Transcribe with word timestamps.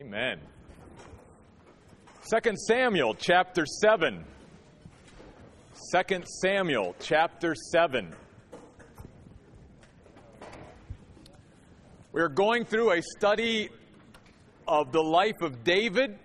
Amen. 0.00 0.38
2 2.30 2.52
Samuel 2.68 3.14
chapter 3.14 3.66
7. 3.66 4.24
2 5.92 6.22
Samuel 6.40 6.94
chapter 7.00 7.56
7. 7.72 8.14
We're 12.12 12.28
going 12.28 12.64
through 12.64 12.92
a 12.92 13.02
study 13.02 13.70
of 14.68 14.92
the 14.92 15.02
life 15.02 15.42
of 15.42 15.64
David, 15.64 16.16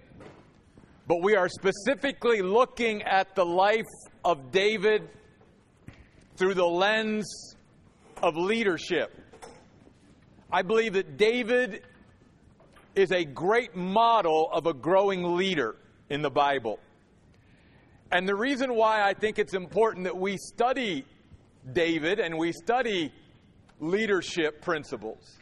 but 1.07 1.23
we 1.23 1.35
are 1.35 1.49
specifically 1.49 2.43
looking 2.43 3.01
at 3.01 3.33
the 3.33 3.43
life 3.43 3.89
of 4.23 4.51
David 4.51 5.09
through 6.37 6.53
the 6.53 6.63
lens 6.63 7.55
of 8.21 8.37
leadership. 8.37 9.19
I 10.51 10.61
believe 10.61 10.93
that 10.93 11.17
David 11.17 11.81
is 12.95 13.11
a 13.11 13.23
great 13.25 13.75
model 13.75 14.49
of 14.51 14.67
a 14.67 14.73
growing 14.73 15.35
leader 15.35 15.75
in 16.09 16.21
the 16.21 16.29
Bible. 16.29 16.79
And 18.11 18.27
the 18.27 18.35
reason 18.35 18.75
why 18.75 19.01
I 19.01 19.13
think 19.13 19.39
it's 19.39 19.55
important 19.55 20.03
that 20.03 20.17
we 20.17 20.37
study 20.37 21.05
David 21.71 22.19
and 22.19 22.37
we 22.37 22.51
study 22.51 23.11
leadership 23.79 24.61
principles 24.61 25.37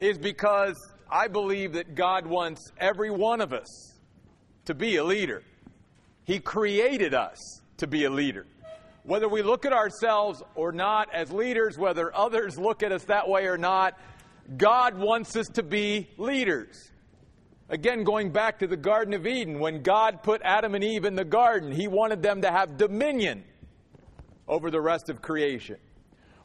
is 0.00 0.18
because 0.18 0.74
I 1.10 1.28
believe 1.28 1.74
that 1.74 1.94
God 1.94 2.26
wants 2.26 2.72
every 2.78 3.10
one 3.10 3.40
of 3.40 3.52
us 3.52 3.94
to 4.64 4.74
be 4.74 4.96
a 4.96 5.04
leader. 5.04 5.42
He 6.24 6.40
created 6.40 7.14
us 7.14 7.38
to 7.78 7.86
be 7.86 8.04
a 8.04 8.10
leader. 8.10 8.46
Whether 9.04 9.28
we 9.28 9.42
look 9.42 9.64
at 9.64 9.72
ourselves 9.72 10.42
or 10.54 10.72
not 10.72 11.12
as 11.14 11.32
leaders, 11.32 11.78
whether 11.78 12.14
others 12.14 12.58
look 12.58 12.82
at 12.82 12.92
us 12.92 13.04
that 13.04 13.28
way 13.28 13.46
or 13.46 13.56
not, 13.56 13.98
God 14.56 14.98
wants 14.98 15.36
us 15.36 15.46
to 15.54 15.62
be 15.62 16.08
leaders. 16.16 16.90
Again, 17.68 18.02
going 18.02 18.32
back 18.32 18.58
to 18.58 18.66
the 18.66 18.76
Garden 18.76 19.14
of 19.14 19.26
Eden, 19.26 19.60
when 19.60 19.82
God 19.82 20.24
put 20.24 20.42
Adam 20.44 20.74
and 20.74 20.82
Eve 20.82 21.04
in 21.04 21.14
the 21.14 21.24
garden, 21.24 21.70
He 21.70 21.86
wanted 21.86 22.20
them 22.20 22.42
to 22.42 22.50
have 22.50 22.76
dominion 22.76 23.44
over 24.48 24.72
the 24.72 24.80
rest 24.80 25.08
of 25.08 25.22
creation. 25.22 25.76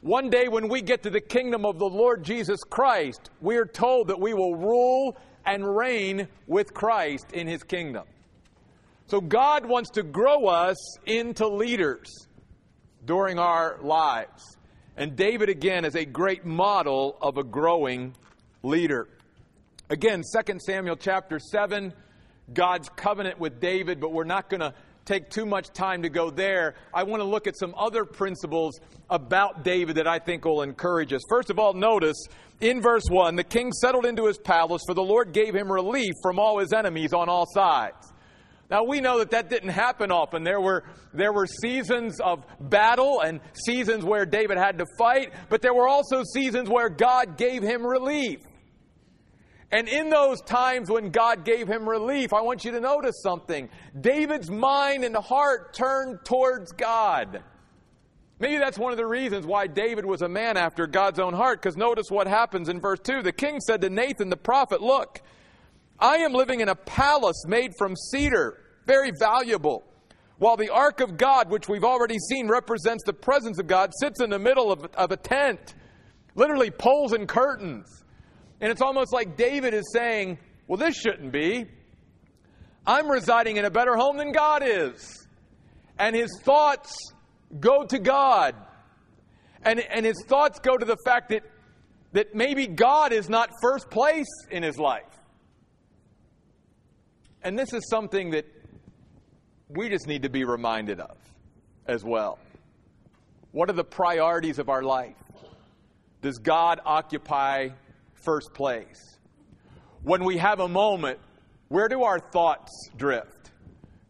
One 0.02 0.30
day, 0.30 0.46
when 0.46 0.68
we 0.68 0.82
get 0.82 1.02
to 1.02 1.10
the 1.10 1.20
kingdom 1.20 1.66
of 1.66 1.80
the 1.80 1.88
Lord 1.88 2.22
Jesus 2.22 2.60
Christ, 2.62 3.30
we 3.40 3.56
are 3.56 3.64
told 3.64 4.08
that 4.08 4.20
we 4.20 4.34
will 4.34 4.54
rule 4.54 5.16
and 5.44 5.76
reign 5.76 6.28
with 6.46 6.72
Christ 6.72 7.32
in 7.32 7.48
His 7.48 7.64
kingdom. 7.64 8.04
So, 9.08 9.20
God 9.20 9.66
wants 9.66 9.90
to 9.90 10.04
grow 10.04 10.46
us 10.46 10.76
into 11.06 11.48
leaders 11.48 12.28
during 13.04 13.40
our 13.40 13.78
lives. 13.82 14.56
And 14.96 15.14
David, 15.14 15.50
again, 15.50 15.84
is 15.84 15.94
a 15.94 16.04
great 16.04 16.46
model 16.46 17.18
of 17.20 17.36
a 17.36 17.44
growing 17.44 18.14
leader. 18.62 19.08
Again, 19.90 20.22
2 20.22 20.58
Samuel 20.58 20.96
chapter 20.96 21.38
7, 21.38 21.92
God's 22.52 22.88
covenant 22.88 23.38
with 23.38 23.60
David, 23.60 24.00
but 24.00 24.12
we're 24.12 24.24
not 24.24 24.48
going 24.48 24.60
to 24.60 24.72
take 25.04 25.30
too 25.30 25.46
much 25.46 25.68
time 25.68 26.02
to 26.02 26.08
go 26.08 26.30
there. 26.30 26.74
I 26.92 27.04
want 27.04 27.20
to 27.20 27.24
look 27.24 27.46
at 27.46 27.56
some 27.58 27.74
other 27.76 28.04
principles 28.04 28.80
about 29.08 29.62
David 29.64 29.96
that 29.96 30.06
I 30.06 30.18
think 30.18 30.44
will 30.44 30.62
encourage 30.62 31.12
us. 31.12 31.22
First 31.28 31.50
of 31.50 31.58
all, 31.58 31.74
notice 31.74 32.16
in 32.60 32.80
verse 32.80 33.04
1 33.08 33.36
the 33.36 33.44
king 33.44 33.72
settled 33.72 34.06
into 34.06 34.26
his 34.26 34.38
palace, 34.38 34.82
for 34.86 34.94
the 34.94 35.02
Lord 35.02 35.32
gave 35.32 35.54
him 35.54 35.70
relief 35.70 36.12
from 36.22 36.38
all 36.38 36.58
his 36.58 36.72
enemies 36.72 37.12
on 37.12 37.28
all 37.28 37.46
sides. 37.46 38.12
Now 38.70 38.84
we 38.84 39.00
know 39.00 39.18
that 39.18 39.30
that 39.30 39.48
didn't 39.48 39.70
happen 39.70 40.10
often. 40.10 40.42
There 40.42 40.60
were, 40.60 40.84
there 41.14 41.32
were 41.32 41.46
seasons 41.46 42.20
of 42.20 42.44
battle 42.60 43.20
and 43.20 43.40
seasons 43.52 44.04
where 44.04 44.26
David 44.26 44.58
had 44.58 44.78
to 44.78 44.86
fight, 44.98 45.32
but 45.48 45.62
there 45.62 45.74
were 45.74 45.88
also 45.88 46.22
seasons 46.24 46.68
where 46.68 46.88
God 46.88 47.36
gave 47.36 47.62
him 47.62 47.86
relief. 47.86 48.40
And 49.70 49.88
in 49.88 50.10
those 50.10 50.40
times 50.42 50.90
when 50.90 51.10
God 51.10 51.44
gave 51.44 51.68
him 51.68 51.88
relief, 51.88 52.32
I 52.32 52.40
want 52.40 52.64
you 52.64 52.72
to 52.72 52.80
notice 52.80 53.20
something. 53.22 53.68
David's 54.00 54.50
mind 54.50 55.04
and 55.04 55.16
heart 55.16 55.74
turned 55.74 56.24
towards 56.24 56.72
God. 56.72 57.42
Maybe 58.38 58.58
that's 58.58 58.78
one 58.78 58.92
of 58.92 58.98
the 58.98 59.06
reasons 59.06 59.46
why 59.46 59.66
David 59.66 60.04
was 60.04 60.22
a 60.22 60.28
man 60.28 60.56
after 60.56 60.86
God's 60.86 61.18
own 61.18 61.32
heart, 61.32 61.60
because 61.60 61.76
notice 61.76 62.10
what 62.10 62.26
happens 62.26 62.68
in 62.68 62.80
verse 62.80 63.00
2. 63.00 63.22
The 63.22 63.32
king 63.32 63.60
said 63.60 63.80
to 63.80 63.90
Nathan 63.90 64.28
the 64.28 64.36
prophet, 64.36 64.82
Look, 64.82 65.22
I 65.98 66.16
am 66.18 66.32
living 66.32 66.60
in 66.60 66.68
a 66.68 66.74
palace 66.74 67.44
made 67.46 67.72
from 67.78 67.94
cedar, 67.96 68.62
very 68.84 69.12
valuable. 69.18 69.84
While 70.38 70.56
the 70.56 70.68
ark 70.68 71.00
of 71.00 71.16
God, 71.16 71.50
which 71.50 71.68
we've 71.68 71.84
already 71.84 72.18
seen 72.18 72.48
represents 72.48 73.04
the 73.04 73.14
presence 73.14 73.58
of 73.58 73.66
God, 73.66 73.92
sits 73.98 74.20
in 74.20 74.28
the 74.28 74.38
middle 74.38 74.70
of, 74.70 74.84
of 74.94 75.10
a 75.10 75.16
tent, 75.16 75.74
literally 76.34 76.70
poles 76.70 77.12
and 77.12 77.26
curtains. 77.26 78.04
And 78.60 78.70
it's 78.70 78.82
almost 78.82 79.12
like 79.12 79.36
David 79.36 79.72
is 79.72 79.90
saying, 79.92 80.38
Well, 80.66 80.76
this 80.76 80.94
shouldn't 80.96 81.32
be. 81.32 81.66
I'm 82.86 83.10
residing 83.10 83.56
in 83.56 83.64
a 83.64 83.70
better 83.70 83.96
home 83.96 84.18
than 84.18 84.32
God 84.32 84.62
is. 84.64 85.26
And 85.98 86.14
his 86.14 86.30
thoughts 86.42 86.94
go 87.58 87.84
to 87.84 87.98
God. 87.98 88.54
And, 89.62 89.80
and 89.80 90.04
his 90.04 90.22
thoughts 90.26 90.60
go 90.60 90.76
to 90.76 90.84
the 90.84 90.96
fact 91.04 91.30
that, 91.30 91.42
that 92.12 92.34
maybe 92.34 92.66
God 92.66 93.12
is 93.12 93.28
not 93.28 93.50
first 93.60 93.90
place 93.90 94.28
in 94.50 94.62
his 94.62 94.78
life. 94.78 95.02
And 97.42 97.58
this 97.58 97.72
is 97.72 97.88
something 97.88 98.30
that 98.30 98.46
we 99.68 99.88
just 99.88 100.06
need 100.06 100.22
to 100.22 100.28
be 100.28 100.44
reminded 100.44 101.00
of 101.00 101.16
as 101.86 102.04
well. 102.04 102.38
What 103.52 103.70
are 103.70 103.74
the 103.74 103.84
priorities 103.84 104.58
of 104.58 104.68
our 104.68 104.82
life? 104.82 105.16
Does 106.22 106.38
God 106.38 106.80
occupy 106.84 107.70
first 108.14 108.52
place? 108.54 109.18
When 110.02 110.24
we 110.24 110.38
have 110.38 110.60
a 110.60 110.68
moment, 110.68 111.18
where 111.68 111.88
do 111.88 112.02
our 112.04 112.18
thoughts 112.18 112.72
drift? 112.96 113.50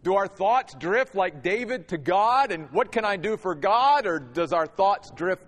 Do 0.03 0.15
our 0.15 0.28
thoughts 0.28 0.75
drift 0.75 1.15
like 1.15 1.42
David 1.42 1.88
to 1.88 1.98
God 1.98 2.53
and 2.53 2.70
what 2.70 2.92
can 2.92 3.04
I 3.04 3.16
do 3.16 3.36
for 3.36 3.54
God, 3.54 4.06
or 4.06 4.19
does 4.19 4.53
our 4.53 4.66
thoughts 4.66 5.10
drift 5.10 5.42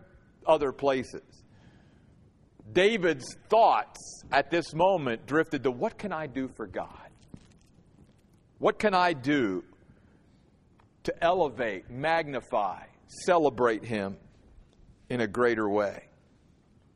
other 0.46 0.72
places? 0.72 1.22
David's 2.72 3.36
thoughts 3.48 4.22
at 4.32 4.50
this 4.50 4.74
moment 4.74 5.26
drifted 5.26 5.62
to 5.62 5.70
what 5.70 5.96
can 5.98 6.12
I 6.12 6.26
do 6.26 6.48
for 6.48 6.66
God? 6.66 7.07
What 8.58 8.78
can 8.78 8.94
I 8.94 9.12
do 9.12 9.64
to 11.04 11.24
elevate, 11.24 11.90
magnify, 11.90 12.82
celebrate 13.06 13.84
Him 13.84 14.16
in 15.08 15.20
a 15.20 15.26
greater 15.26 15.68
way? 15.68 16.04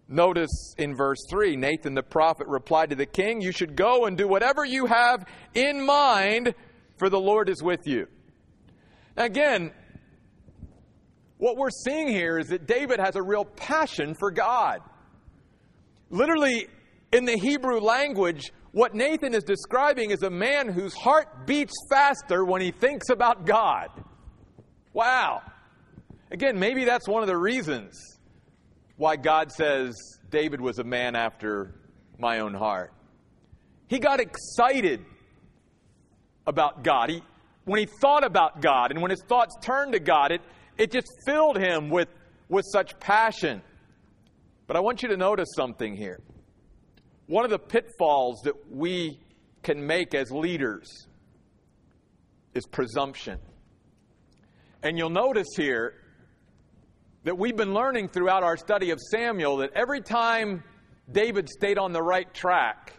Notice 0.08 0.74
in 0.76 0.94
verse 0.94 1.24
3, 1.30 1.56
Nathan 1.56 1.94
the 1.94 2.02
prophet 2.02 2.46
replied 2.46 2.90
to 2.90 2.96
the 2.96 3.06
king, 3.06 3.40
You 3.40 3.52
should 3.52 3.76
go 3.76 4.06
and 4.06 4.16
do 4.18 4.28
whatever 4.28 4.64
you 4.64 4.86
have 4.86 5.24
in 5.54 5.86
mind, 5.86 6.54
for 6.98 7.08
the 7.08 7.20
Lord 7.20 7.48
is 7.48 7.62
with 7.62 7.80
you. 7.86 8.08
Again, 9.16 9.72
what 11.38 11.56
we're 11.56 11.70
seeing 11.70 12.08
here 12.08 12.38
is 12.38 12.48
that 12.48 12.66
David 12.66 13.00
has 13.00 13.16
a 13.16 13.22
real 13.22 13.44
passion 13.44 14.14
for 14.14 14.30
God. 14.30 14.80
Literally, 16.10 16.66
in 17.12 17.26
the 17.26 17.36
Hebrew 17.36 17.80
language, 17.80 18.52
what 18.72 18.94
Nathan 18.94 19.34
is 19.34 19.44
describing 19.44 20.10
is 20.10 20.22
a 20.22 20.30
man 20.30 20.68
whose 20.68 20.94
heart 20.94 21.46
beats 21.46 21.74
faster 21.90 22.44
when 22.44 22.62
he 22.62 22.70
thinks 22.70 23.10
about 23.10 23.44
God. 23.44 23.90
Wow. 24.94 25.42
Again, 26.30 26.58
maybe 26.58 26.86
that's 26.86 27.06
one 27.06 27.22
of 27.22 27.28
the 27.28 27.36
reasons 27.36 28.00
why 28.96 29.16
God 29.16 29.52
says 29.52 29.94
David 30.30 30.60
was 30.60 30.78
a 30.78 30.84
man 30.84 31.14
after 31.14 31.74
my 32.18 32.40
own 32.40 32.54
heart. 32.54 32.92
He 33.88 33.98
got 33.98 34.20
excited 34.20 35.04
about 36.46 36.82
God. 36.82 37.10
He, 37.10 37.22
when 37.64 37.78
he 37.78 37.86
thought 38.00 38.24
about 38.24 38.62
God 38.62 38.90
and 38.90 39.02
when 39.02 39.10
his 39.10 39.22
thoughts 39.28 39.54
turned 39.60 39.92
to 39.92 40.00
God, 40.00 40.32
it, 40.32 40.40
it 40.78 40.90
just 40.90 41.08
filled 41.26 41.58
him 41.58 41.90
with, 41.90 42.08
with 42.48 42.64
such 42.72 42.98
passion. 42.98 43.60
But 44.66 44.76
I 44.76 44.80
want 44.80 45.02
you 45.02 45.10
to 45.10 45.16
notice 45.18 45.48
something 45.54 45.94
here. 45.94 46.20
One 47.26 47.44
of 47.44 47.50
the 47.50 47.58
pitfalls 47.58 48.42
that 48.44 48.70
we 48.70 49.20
can 49.62 49.86
make 49.86 50.14
as 50.14 50.30
leaders 50.30 51.06
is 52.54 52.66
presumption. 52.66 53.38
And 54.82 54.98
you'll 54.98 55.10
notice 55.10 55.48
here 55.56 55.94
that 57.24 57.38
we've 57.38 57.56
been 57.56 57.72
learning 57.72 58.08
throughout 58.08 58.42
our 58.42 58.56
study 58.56 58.90
of 58.90 58.98
Samuel 59.00 59.58
that 59.58 59.70
every 59.74 60.00
time 60.00 60.64
David 61.10 61.48
stayed 61.48 61.78
on 61.78 61.92
the 61.92 62.02
right 62.02 62.32
track, 62.34 62.94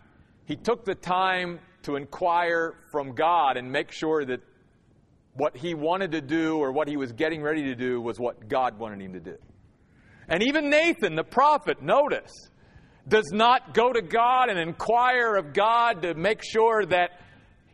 he 0.45 0.55
took 0.55 0.85
the 0.85 0.95
time 0.95 1.59
to 1.83 1.97
inquire 1.97 2.75
from 2.91 3.13
God 3.13 3.57
and 3.57 3.69
make 3.71 3.91
sure 3.91 4.23
that 4.25 4.41
what 5.35 5.57
he 5.57 5.73
wanted 5.73 6.11
to 6.11 6.21
do 6.21 6.57
or 6.57 6.71
what 6.71 6.87
he 6.87 6.95
was 6.95 7.11
getting 7.11 7.41
ready 7.41 7.63
to 7.63 7.75
do 7.75 7.99
was 7.99 8.19
what 8.19 8.47
God 8.47 8.77
wanted 8.77 9.01
him 9.01 9.13
to 9.13 9.19
do. 9.19 9.37
And 10.29 10.43
even 10.43 10.69
Nathan, 10.69 11.15
the 11.15 11.23
prophet, 11.23 11.81
notice, 11.81 12.31
does 13.07 13.31
not 13.31 13.73
go 13.73 13.91
to 13.91 14.01
God 14.01 14.49
and 14.49 14.57
inquire 14.57 15.35
of 15.35 15.53
God 15.53 16.03
to 16.03 16.13
make 16.13 16.41
sure 16.43 16.85
that 16.85 17.19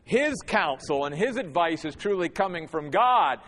his 0.03 0.35
counsel 0.45 1.05
and 1.05 1.15
his 1.15 1.37
advice 1.37 1.85
is 1.85 1.95
truly 1.95 2.29
coming 2.29 2.67
from 2.67 2.89
God. 2.89 3.39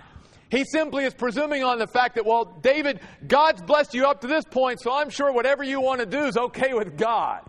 He 0.52 0.64
simply 0.66 1.06
is 1.06 1.14
presuming 1.14 1.64
on 1.64 1.80
the 1.80 1.88
fact 1.88 2.16
that, 2.16 2.26
well, 2.26 2.46
David, 2.62 3.00
God's 3.28 3.62
blessed 3.64 3.96
you 3.96 4.06
up 4.06 4.22
to 4.22 4.28
this 4.28 4.46
point, 4.46 4.80
so 4.82 4.94
I'm 4.94 5.10
sure 5.10 5.32
whatever 5.32 5.64
you 5.64 5.82
want 5.82 6.02
to 6.02 6.06
do 6.06 6.26
is 6.26 6.38
okay 6.38 6.74
with 6.74 6.98
God. 6.98 7.42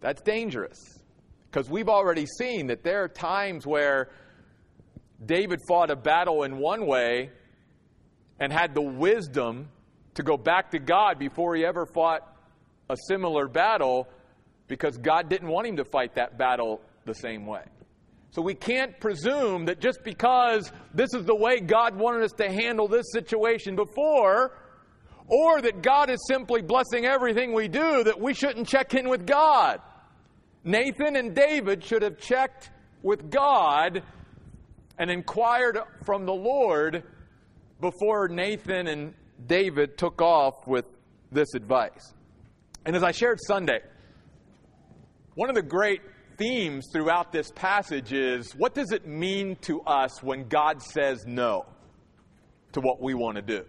That's 0.00 0.22
dangerous. 0.22 0.78
Because 1.50 1.68
we've 1.68 1.88
already 1.88 2.24
seen 2.24 2.68
that 2.68 2.84
there 2.84 3.02
are 3.02 3.08
times 3.08 3.66
where 3.66 4.10
David 5.24 5.60
fought 5.66 5.90
a 5.90 5.96
battle 5.96 6.44
in 6.44 6.58
one 6.58 6.86
way 6.86 7.30
and 8.38 8.52
had 8.52 8.74
the 8.74 8.82
wisdom 8.82 9.68
to 10.14 10.22
go 10.22 10.36
back 10.36 10.70
to 10.70 10.78
God 10.78 11.18
before 11.18 11.56
he 11.56 11.64
ever 11.64 11.84
fought 11.84 12.37
a 12.90 12.96
similar 13.08 13.48
battle 13.48 14.08
because 14.66 14.96
God 14.98 15.28
didn't 15.28 15.48
want 15.48 15.66
him 15.66 15.76
to 15.76 15.84
fight 15.84 16.14
that 16.16 16.38
battle 16.38 16.80
the 17.04 17.14
same 17.14 17.46
way. 17.46 17.64
So 18.30 18.42
we 18.42 18.54
can't 18.54 18.98
presume 19.00 19.64
that 19.66 19.80
just 19.80 20.04
because 20.04 20.70
this 20.92 21.14
is 21.14 21.24
the 21.24 21.34
way 21.34 21.60
God 21.60 21.96
wanted 21.96 22.22
us 22.24 22.32
to 22.32 22.50
handle 22.50 22.86
this 22.86 23.06
situation 23.12 23.74
before, 23.74 24.52
or 25.26 25.60
that 25.62 25.82
God 25.82 26.10
is 26.10 26.18
simply 26.28 26.62
blessing 26.62 27.06
everything 27.06 27.52
we 27.52 27.68
do, 27.68 28.04
that 28.04 28.20
we 28.20 28.34
shouldn't 28.34 28.68
check 28.68 28.94
in 28.94 29.08
with 29.08 29.26
God. 29.26 29.80
Nathan 30.64 31.16
and 31.16 31.34
David 31.34 31.82
should 31.82 32.02
have 32.02 32.18
checked 32.18 32.70
with 33.02 33.30
God 33.30 34.02
and 34.98 35.10
inquired 35.10 35.78
from 36.04 36.26
the 36.26 36.34
Lord 36.34 37.04
before 37.80 38.28
Nathan 38.28 38.88
and 38.88 39.14
David 39.46 39.96
took 39.96 40.20
off 40.20 40.66
with 40.66 40.84
this 41.30 41.54
advice. 41.54 42.12
And 42.88 42.96
as 42.96 43.02
I 43.02 43.12
shared 43.12 43.38
Sunday, 43.46 43.80
one 45.34 45.50
of 45.50 45.54
the 45.54 45.60
great 45.60 46.00
themes 46.38 46.88
throughout 46.90 47.32
this 47.32 47.50
passage 47.50 48.14
is 48.14 48.52
what 48.52 48.74
does 48.74 48.92
it 48.92 49.06
mean 49.06 49.56
to 49.56 49.82
us 49.82 50.22
when 50.22 50.48
God 50.48 50.80
says 50.80 51.26
no 51.26 51.66
to 52.72 52.80
what 52.80 53.02
we 53.02 53.12
want 53.12 53.36
to 53.36 53.42
do, 53.42 53.66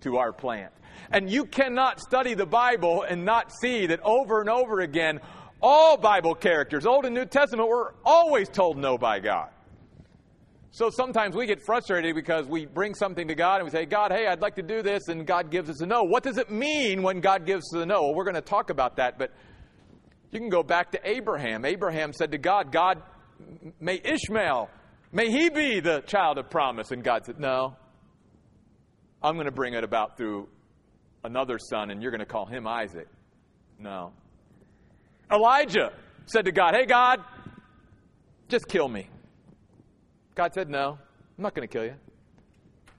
to 0.00 0.16
our 0.16 0.32
plan? 0.32 0.70
And 1.10 1.28
you 1.28 1.44
cannot 1.44 2.00
study 2.00 2.32
the 2.32 2.46
Bible 2.46 3.02
and 3.02 3.26
not 3.26 3.52
see 3.52 3.88
that 3.88 4.00
over 4.02 4.40
and 4.40 4.48
over 4.48 4.80
again, 4.80 5.20
all 5.60 5.98
Bible 5.98 6.34
characters, 6.34 6.86
Old 6.86 7.04
and 7.04 7.14
New 7.14 7.26
Testament, 7.26 7.68
were 7.68 7.94
always 8.06 8.48
told 8.48 8.78
no 8.78 8.96
by 8.96 9.20
God. 9.20 9.50
So 10.76 10.90
sometimes 10.90 11.34
we 11.34 11.46
get 11.46 11.62
frustrated 11.64 12.14
because 12.14 12.46
we 12.46 12.66
bring 12.66 12.94
something 12.94 13.28
to 13.28 13.34
God 13.34 13.62
and 13.62 13.64
we 13.64 13.70
say, 13.70 13.86
God, 13.86 14.12
hey, 14.12 14.26
I'd 14.26 14.42
like 14.42 14.56
to 14.56 14.62
do 14.62 14.82
this, 14.82 15.08
and 15.08 15.26
God 15.26 15.50
gives 15.50 15.70
us 15.70 15.80
a 15.80 15.86
no. 15.86 16.02
What 16.02 16.22
does 16.22 16.36
it 16.36 16.50
mean 16.50 17.02
when 17.02 17.20
God 17.20 17.46
gives 17.46 17.72
us 17.72 17.80
a 17.80 17.86
no? 17.86 18.02
Well, 18.02 18.14
we're 18.14 18.24
going 18.24 18.34
to 18.34 18.42
talk 18.42 18.68
about 18.68 18.96
that, 18.96 19.18
but 19.18 19.32
you 20.32 20.38
can 20.38 20.50
go 20.50 20.62
back 20.62 20.92
to 20.92 21.00
Abraham. 21.02 21.64
Abraham 21.64 22.12
said 22.12 22.32
to 22.32 22.36
God, 22.36 22.72
God, 22.72 23.00
may 23.80 24.02
Ishmael, 24.04 24.68
may 25.12 25.30
he 25.30 25.48
be 25.48 25.80
the 25.80 26.02
child 26.02 26.36
of 26.36 26.50
promise. 26.50 26.90
And 26.90 27.02
God 27.02 27.24
said, 27.24 27.40
No, 27.40 27.74
I'm 29.22 29.36
going 29.36 29.46
to 29.46 29.52
bring 29.52 29.72
it 29.72 29.82
about 29.82 30.18
through 30.18 30.46
another 31.24 31.58
son, 31.58 31.90
and 31.90 32.02
you're 32.02 32.10
going 32.10 32.18
to 32.18 32.26
call 32.26 32.44
him 32.44 32.66
Isaac. 32.66 33.08
No. 33.78 34.12
Elijah 35.32 35.94
said 36.26 36.44
to 36.44 36.52
God, 36.52 36.74
Hey, 36.74 36.84
God, 36.84 37.20
just 38.50 38.68
kill 38.68 38.88
me. 38.88 39.08
God 40.36 40.52
said, 40.52 40.68
No, 40.68 40.98
I'm 41.38 41.42
not 41.42 41.54
going 41.54 41.66
to 41.66 41.72
kill 41.72 41.84
you. 41.84 41.94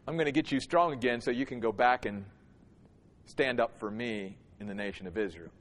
I'm 0.07 0.15
going 0.15 0.25
to 0.25 0.31
get 0.31 0.51
you 0.51 0.59
strong 0.59 0.93
again 0.93 1.21
so 1.21 1.31
you 1.31 1.45
can 1.45 1.59
go 1.59 1.71
back 1.71 2.05
and 2.05 2.25
stand 3.25 3.59
up 3.59 3.79
for 3.79 3.91
me 3.91 4.37
in 4.59 4.67
the 4.67 4.73
nation 4.73 5.05
of 5.05 5.17
Israel. 5.17 5.51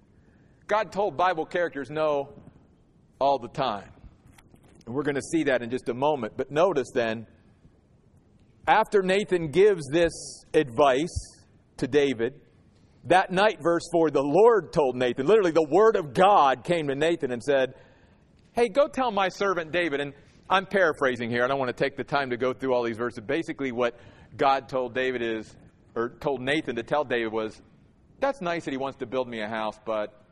God 0.67 0.90
told 0.90 1.17
Bible 1.17 1.44
characters 1.44 1.90
no 1.90 2.31
all 3.20 3.38
the 3.38 3.49
time. 3.49 3.90
And 4.87 4.94
we're 4.94 5.02
going 5.02 5.17
to 5.17 5.23
see 5.23 5.44
that 5.44 5.62
in 5.62 5.70
just 5.70 5.88
a 5.88 5.94
moment. 5.94 6.32
But 6.37 6.50
notice 6.50 6.90
then, 6.94 7.26
after 8.67 9.02
Nathan 9.02 9.50
gives 9.50 9.87
this 9.90 10.44
advice 10.55 11.44
to 11.76 11.87
David, 11.87 12.40
that 13.05 13.31
night, 13.31 13.58
verse 13.61 13.87
4, 13.93 14.11
the 14.11 14.23
Lord 14.23 14.73
told 14.73 14.96
Nathan, 14.96 15.26
literally, 15.26 15.52
the 15.52 15.69
word 15.69 15.96
of 15.96 16.14
God 16.14 16.64
came 16.64 16.88
to 16.88 16.94
Nathan 16.94 17.32
and 17.32 17.43
said, 17.43 17.75
Hey, 18.52 18.69
go 18.69 18.88
tell 18.88 19.11
my 19.11 19.28
servant 19.28 19.73
David. 19.73 20.00
And 20.00 20.14
I'm 20.48 20.66
paraphrasing 20.66 21.31
here. 21.31 21.44
I 21.44 21.48
don't 21.48 21.58
want 21.58 21.76
to 21.76 21.84
take 21.84 21.96
the 21.96 22.04
time 22.04 22.31
to 22.31 22.37
go 22.37 22.52
through 22.52 22.75
all 22.75 22.82
these 22.82 22.96
verses. 22.96 23.20
Basically, 23.20 23.72
what 23.72 23.98
God 24.37 24.69
told 24.69 24.94
David 24.94 25.22
is, 25.22 25.56
or 25.94 26.10
told 26.20 26.40
Nathan 26.40 26.76
to 26.76 26.82
tell 26.82 27.04
David 27.04 27.32
was, 27.32 27.60
That's 28.20 28.40
nice 28.40 28.64
that 28.64 28.70
he 28.70 28.76
wants 28.76 28.98
to 28.98 29.06
build 29.06 29.28
me 29.28 29.40
a 29.40 29.48
house, 29.48 29.78
but 29.84 30.22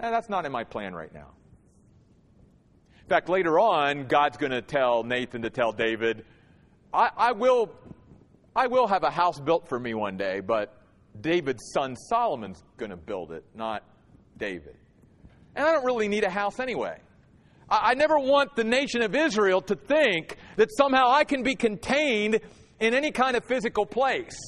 Eh, 0.00 0.10
that's 0.10 0.28
not 0.28 0.46
in 0.46 0.52
my 0.52 0.64
plan 0.64 0.94
right 0.94 1.12
now. 1.12 1.30
In 3.02 3.08
fact, 3.08 3.28
later 3.28 3.58
on, 3.58 4.06
God's 4.06 4.36
going 4.36 4.52
to 4.52 4.62
tell 4.62 5.02
Nathan 5.02 5.42
to 5.42 5.50
tell 5.50 5.72
David, 5.72 6.24
I, 6.92 7.10
I, 7.16 7.32
will, 7.32 7.70
I 8.54 8.66
will 8.66 8.86
have 8.86 9.02
a 9.02 9.10
house 9.10 9.40
built 9.40 9.68
for 9.68 9.80
me 9.80 9.94
one 9.94 10.16
day, 10.16 10.40
but 10.40 10.76
David's 11.20 11.72
son 11.72 11.96
Solomon's 11.96 12.62
going 12.76 12.90
to 12.90 12.96
build 12.96 13.32
it, 13.32 13.44
not 13.54 13.82
David. 14.36 14.76
And 15.56 15.66
I 15.66 15.72
don't 15.72 15.84
really 15.84 16.06
need 16.06 16.22
a 16.22 16.30
house 16.30 16.60
anyway. 16.60 16.98
I, 17.70 17.94
never 17.94 18.18
want 18.18 18.56
the 18.56 18.64
nation 18.64 19.02
of 19.02 19.14
Israel 19.14 19.60
to 19.62 19.76
think 19.76 20.36
that 20.56 20.68
somehow 20.76 21.10
I 21.10 21.24
can 21.24 21.42
be 21.42 21.54
contained 21.54 22.40
in 22.80 22.94
any 22.94 23.10
kind 23.10 23.36
of 23.36 23.44
physical 23.44 23.84
place. 23.84 24.38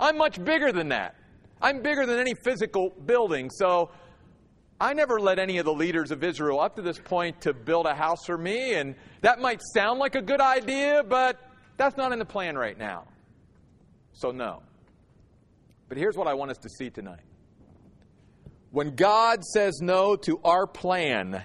I'm 0.00 0.18
much 0.18 0.42
bigger 0.42 0.72
than 0.72 0.88
that. 0.88 1.14
I'm 1.60 1.82
bigger 1.82 2.06
than 2.06 2.18
any 2.18 2.34
physical 2.34 2.90
building. 3.06 3.48
So 3.50 3.90
I 4.80 4.94
never 4.94 5.20
led 5.20 5.38
any 5.38 5.58
of 5.58 5.64
the 5.64 5.72
leaders 5.72 6.10
of 6.10 6.24
Israel 6.24 6.58
up 6.58 6.74
to 6.76 6.82
this 6.82 6.98
point 6.98 7.40
to 7.42 7.52
build 7.52 7.86
a 7.86 7.94
house 7.94 8.26
for 8.26 8.36
me, 8.36 8.74
and 8.74 8.96
that 9.20 9.40
might 9.40 9.60
sound 9.74 10.00
like 10.00 10.16
a 10.16 10.22
good 10.22 10.40
idea, 10.40 11.04
but 11.08 11.38
that's 11.76 11.96
not 11.96 12.10
in 12.10 12.18
the 12.18 12.24
plan 12.24 12.56
right 12.56 12.76
now. 12.76 13.04
So, 14.12 14.32
no. 14.32 14.62
But 15.88 15.98
here's 15.98 16.16
what 16.16 16.26
I 16.26 16.34
want 16.34 16.50
us 16.50 16.58
to 16.58 16.68
see 16.68 16.90
tonight. 16.90 17.20
When 18.72 18.96
God 18.96 19.44
says 19.44 19.78
no 19.80 20.16
to 20.16 20.40
our 20.42 20.66
plan, 20.66 21.44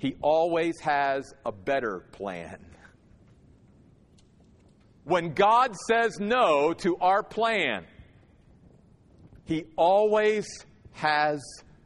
He 0.00 0.16
always 0.22 0.80
has 0.80 1.34
a 1.44 1.52
better 1.52 2.00
plan. 2.12 2.58
When 5.04 5.34
God 5.34 5.76
says 5.76 6.18
no 6.18 6.72
to 6.72 6.96
our 6.96 7.22
plan, 7.22 7.84
He 9.44 9.66
always 9.76 10.48
has 10.92 11.42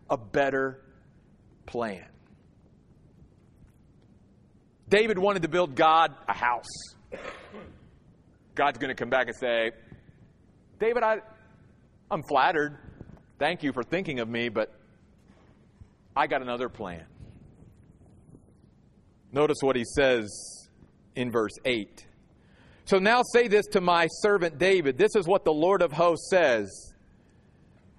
a 0.09 0.17
better 0.17 0.81
plan. 1.67 2.07
David 4.89 5.19
wanted 5.19 5.43
to 5.43 5.49
build 5.49 5.75
God 5.75 6.15
a 6.29 6.35
house. 6.35 6.95
God's 8.55 8.79
going 8.79 8.91
to 8.91 8.95
come 8.95 9.11
back 9.11 9.27
and 9.27 9.35
say, 9.35 9.73
David, 10.79 11.03
I, 11.03 11.17
I'm 12.13 12.23
flattered. 12.29 12.79
Thank 13.41 13.65
you 13.65 13.73
for 13.73 13.83
thinking 13.83 14.21
of 14.21 14.29
me, 14.29 14.51
but 14.51 14.73
I 16.15 16.29
got 16.29 16.43
another 16.43 16.69
plan. 16.69 17.07
Notice 19.35 19.59
what 19.63 19.75
he 19.75 19.85
says 19.85 20.69
in 21.17 21.33
verse 21.33 21.59
8. 21.65 22.07
So 22.85 23.01
now 23.01 23.23
say 23.33 23.49
this 23.49 23.67
to 23.73 23.81
my 23.81 24.07
servant 24.07 24.59
David. 24.59 24.97
This 24.97 25.17
is 25.17 25.27
what 25.27 25.45
the 25.45 25.53
Lord 25.53 25.83
of 25.83 25.91
hosts 25.91 26.31
says 26.31 26.95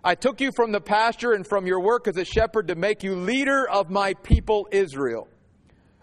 I 0.02 0.16
took 0.16 0.40
you 0.40 0.52
from 0.56 0.72
the 0.72 0.80
pasture 0.80 1.34
and 1.34 1.46
from 1.46 1.68
your 1.68 1.82
work 1.82 2.08
as 2.08 2.16
a 2.16 2.24
shepherd 2.24 2.70
to 2.70 2.76
make 2.76 3.04
you 3.04 3.18
leader 3.18 3.68
of 3.70 3.90
my 3.90 4.14
people 4.14 4.70
Israel. 4.72 5.28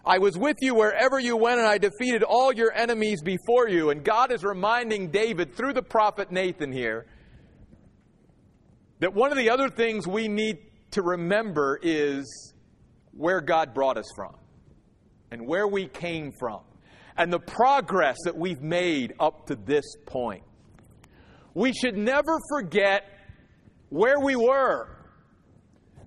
I 0.05 0.19
was 0.19 0.37
with 0.37 0.57
you 0.61 0.75
wherever 0.75 1.19
you 1.19 1.35
went, 1.35 1.59
and 1.59 1.67
I 1.67 1.79
defeated 1.79 2.21
all 2.21 2.53
your 2.53 2.71
enemies 2.71 3.23
before 3.23 3.67
you. 3.67 3.89
And 3.89 4.03
God 4.03 4.31
is 4.31 4.43
reminding 4.43 5.09
David 5.09 5.55
through 5.55 5.73
the 5.73 5.81
prophet 5.81 6.31
Nathan 6.31 6.71
here 6.71 7.07
that 8.99 9.15
one 9.15 9.31
of 9.31 9.37
the 9.37 9.49
other 9.49 9.69
things 9.69 10.05
we 10.05 10.27
need 10.27 10.59
to 10.91 11.01
remember 11.01 11.79
is 11.81 12.53
where 13.13 13.41
God 13.41 13.73
brought 13.73 13.97
us 13.97 14.11
from 14.15 14.35
and 15.33 15.47
where 15.47 15.67
we 15.67 15.87
came 15.87 16.31
from 16.31 16.61
and 17.17 17.33
the 17.33 17.39
progress 17.39 18.17
that 18.25 18.37
we've 18.37 18.61
made 18.61 19.13
up 19.19 19.47
to 19.47 19.55
this 19.55 19.83
point. 20.05 20.43
We 21.55 21.73
should 21.73 21.97
never 21.97 22.37
forget 22.49 23.03
where 23.89 24.19
we 24.19 24.35
were. 24.35 24.89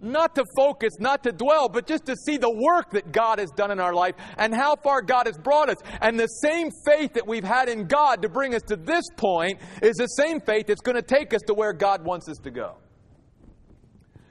Not 0.00 0.34
to 0.34 0.44
focus, 0.56 0.92
not 1.00 1.24
to 1.24 1.32
dwell, 1.32 1.68
but 1.68 1.86
just 1.86 2.06
to 2.06 2.14
see 2.14 2.36
the 2.36 2.50
work 2.50 2.90
that 2.90 3.12
God 3.12 3.38
has 3.38 3.50
done 3.50 3.70
in 3.70 3.80
our 3.80 3.94
life 3.94 4.14
and 4.36 4.54
how 4.54 4.76
far 4.76 5.02
God 5.02 5.26
has 5.26 5.38
brought 5.38 5.70
us. 5.70 5.78
And 6.00 6.20
the 6.20 6.26
same 6.26 6.70
faith 6.84 7.14
that 7.14 7.26
we've 7.26 7.44
had 7.44 7.68
in 7.68 7.86
God 7.86 8.22
to 8.22 8.28
bring 8.28 8.54
us 8.54 8.62
to 8.68 8.76
this 8.76 9.04
point 9.16 9.58
is 9.82 9.96
the 9.96 10.06
same 10.06 10.40
faith 10.40 10.66
that's 10.66 10.82
going 10.82 10.96
to 10.96 11.02
take 11.02 11.34
us 11.34 11.40
to 11.46 11.54
where 11.54 11.72
God 11.72 12.04
wants 12.04 12.28
us 12.28 12.36
to 12.44 12.50
go. 12.50 12.76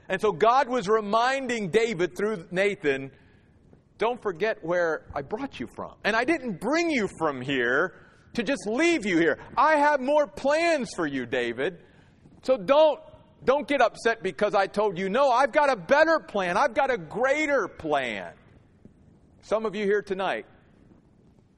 And 0.08 0.20
so 0.20 0.32
God 0.32 0.68
was 0.68 0.88
reminding 0.88 1.70
David 1.70 2.16
through 2.16 2.46
Nathan 2.50 3.10
don't 3.98 4.20
forget 4.22 4.58
where 4.62 5.06
I 5.14 5.22
brought 5.22 5.58
you 5.58 5.66
from. 5.74 5.92
And 6.04 6.14
I 6.14 6.24
didn't 6.24 6.60
bring 6.60 6.90
you 6.90 7.08
from 7.18 7.40
here 7.40 7.94
to 8.34 8.42
just 8.42 8.66
leave 8.66 9.06
you 9.06 9.16
here. 9.18 9.38
I 9.56 9.76
have 9.76 10.00
more 10.00 10.26
plans 10.26 10.90
for 10.94 11.06
you, 11.06 11.24
David. 11.24 11.78
So 12.42 12.56
don't 12.56 13.00
don't 13.44 13.68
get 13.68 13.80
upset 13.80 14.22
because 14.22 14.54
I 14.54 14.66
told 14.66 14.98
you 14.98 15.08
no. 15.08 15.30
I've 15.30 15.52
got 15.52 15.70
a 15.70 15.76
better 15.76 16.18
plan. 16.18 16.56
I've 16.56 16.74
got 16.74 16.90
a 16.90 16.98
greater 16.98 17.68
plan. 17.68 18.32
Some 19.42 19.64
of 19.64 19.74
you 19.74 19.84
here 19.84 20.02
tonight 20.02 20.46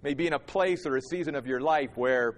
may 0.02 0.14
be 0.14 0.26
in 0.26 0.34
a 0.34 0.38
place 0.38 0.86
or 0.86 0.96
a 0.96 1.02
season 1.02 1.34
of 1.34 1.46
your 1.46 1.60
life 1.60 1.90
where 1.94 2.36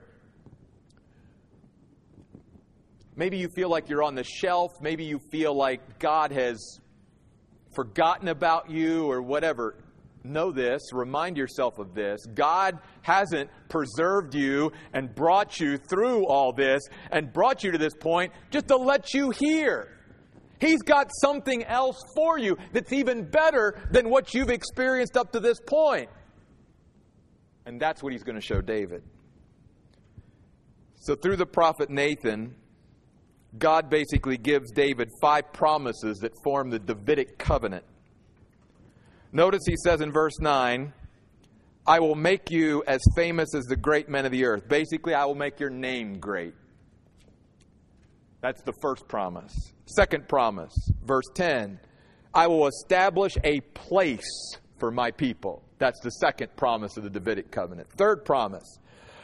maybe 3.16 3.36
you 3.36 3.48
feel 3.48 3.68
like 3.68 3.88
you're 3.88 4.02
on 4.02 4.14
the 4.14 4.24
shelf. 4.24 4.70
Maybe 4.80 5.04
you 5.04 5.18
feel 5.30 5.54
like 5.54 5.98
God 5.98 6.32
has 6.32 6.80
forgotten 7.74 8.28
about 8.28 8.70
you 8.70 9.10
or 9.10 9.22
whatever, 9.22 9.76
know 10.24 10.52
this, 10.52 10.82
remind 10.92 11.36
yourself 11.36 11.78
of 11.78 11.94
this. 11.94 12.24
God 12.34 12.78
hasn't 13.02 13.50
preserved 13.68 14.34
you 14.34 14.72
and 14.92 15.14
brought 15.14 15.60
you 15.60 15.76
through 15.76 16.26
all 16.26 16.52
this 16.52 16.82
and 17.10 17.32
brought 17.32 17.64
you 17.64 17.72
to 17.72 17.78
this 17.78 17.94
point 17.94 18.32
just 18.50 18.68
to 18.68 18.76
let 18.76 19.14
you 19.14 19.30
hear. 19.30 19.96
He's 20.60 20.82
got 20.82 21.10
something 21.20 21.64
else 21.64 21.96
for 22.14 22.38
you 22.38 22.56
that's 22.72 22.92
even 22.92 23.24
better 23.24 23.80
than 23.90 24.10
what 24.10 24.34
you've 24.34 24.50
experienced 24.50 25.16
up 25.16 25.32
to 25.32 25.40
this 25.40 25.58
point. 25.66 26.10
And 27.64 27.80
that's 27.80 28.02
what 28.02 28.12
he's 28.12 28.22
going 28.22 28.36
to 28.36 28.42
show 28.42 28.60
David. 28.60 29.02
So, 30.96 31.14
through 31.14 31.36
the 31.36 31.46
prophet 31.46 31.88
Nathan, 31.88 32.54
God 33.58 33.88
basically 33.88 34.36
gives 34.36 34.70
David 34.70 35.08
five 35.20 35.50
promises 35.52 36.18
that 36.18 36.32
form 36.44 36.68
the 36.68 36.78
Davidic 36.78 37.38
covenant. 37.38 37.84
Notice 39.32 39.62
he 39.66 39.76
says 39.76 40.00
in 40.00 40.12
verse 40.12 40.38
9, 40.40 40.92
I 41.86 42.00
will 42.00 42.14
make 42.14 42.50
you 42.50 42.82
as 42.86 43.00
famous 43.16 43.54
as 43.54 43.64
the 43.64 43.76
great 43.76 44.08
men 44.08 44.26
of 44.26 44.32
the 44.32 44.44
earth. 44.44 44.68
Basically, 44.68 45.14
I 45.14 45.24
will 45.24 45.34
make 45.34 45.60
your 45.60 45.70
name 45.70 46.18
great. 46.18 46.54
That's 48.40 48.62
the 48.62 48.72
first 48.80 49.06
promise. 49.06 49.72
Second 49.86 50.28
promise, 50.28 50.74
verse 51.04 51.26
10, 51.34 51.78
I 52.32 52.46
will 52.46 52.66
establish 52.66 53.36
a 53.44 53.60
place 53.60 54.56
for 54.78 54.90
my 54.90 55.10
people. 55.10 55.62
That's 55.78 56.00
the 56.00 56.10
second 56.10 56.54
promise 56.56 56.96
of 56.96 57.04
the 57.04 57.10
Davidic 57.10 57.50
covenant. 57.50 57.88
Third 57.96 58.24
promise, 58.24 58.78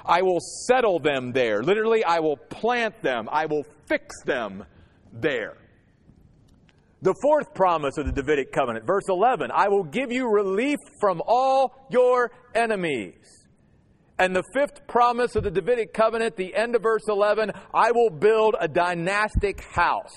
I 0.04 0.22
will 0.22 0.40
settle 0.66 0.98
them 0.98 1.32
there. 1.32 1.62
Literally, 1.62 2.04
I 2.04 2.20
will 2.20 2.36
plant 2.36 3.02
them, 3.02 3.28
I 3.30 3.46
will 3.46 3.64
fix 3.86 4.14
them 4.24 4.64
there. 5.12 5.56
The 7.02 7.14
fourth 7.20 7.52
promise 7.54 7.98
of 7.98 8.06
the 8.06 8.12
Davidic 8.12 8.52
covenant, 8.52 8.86
verse 8.86 9.04
11 9.08 9.50
I 9.52 9.68
will 9.68 9.84
give 9.84 10.10
you 10.10 10.28
relief 10.28 10.78
from 11.00 11.22
all 11.26 11.86
your 11.90 12.30
enemies. 12.54 13.46
And 14.18 14.34
the 14.34 14.44
fifth 14.54 14.86
promise 14.86 15.36
of 15.36 15.44
the 15.44 15.50
Davidic 15.50 15.92
covenant, 15.92 16.36
the 16.36 16.54
end 16.54 16.74
of 16.74 16.82
verse 16.82 17.06
11 17.06 17.52
I 17.74 17.92
will 17.92 18.10
build 18.10 18.56
a 18.58 18.66
dynastic 18.66 19.60
house. 19.60 20.16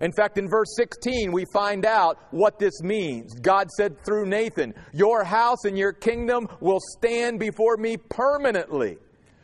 In 0.00 0.12
fact, 0.12 0.36
in 0.36 0.48
verse 0.48 0.74
16, 0.76 1.30
we 1.30 1.44
find 1.52 1.86
out 1.86 2.18
what 2.32 2.58
this 2.58 2.82
means. 2.82 3.34
God 3.34 3.70
said 3.70 4.02
through 4.04 4.26
Nathan, 4.26 4.74
Your 4.92 5.22
house 5.22 5.64
and 5.64 5.78
your 5.78 5.92
kingdom 5.92 6.48
will 6.60 6.80
stand 6.98 7.38
before 7.38 7.76
me 7.76 7.98
permanently. 7.98 8.98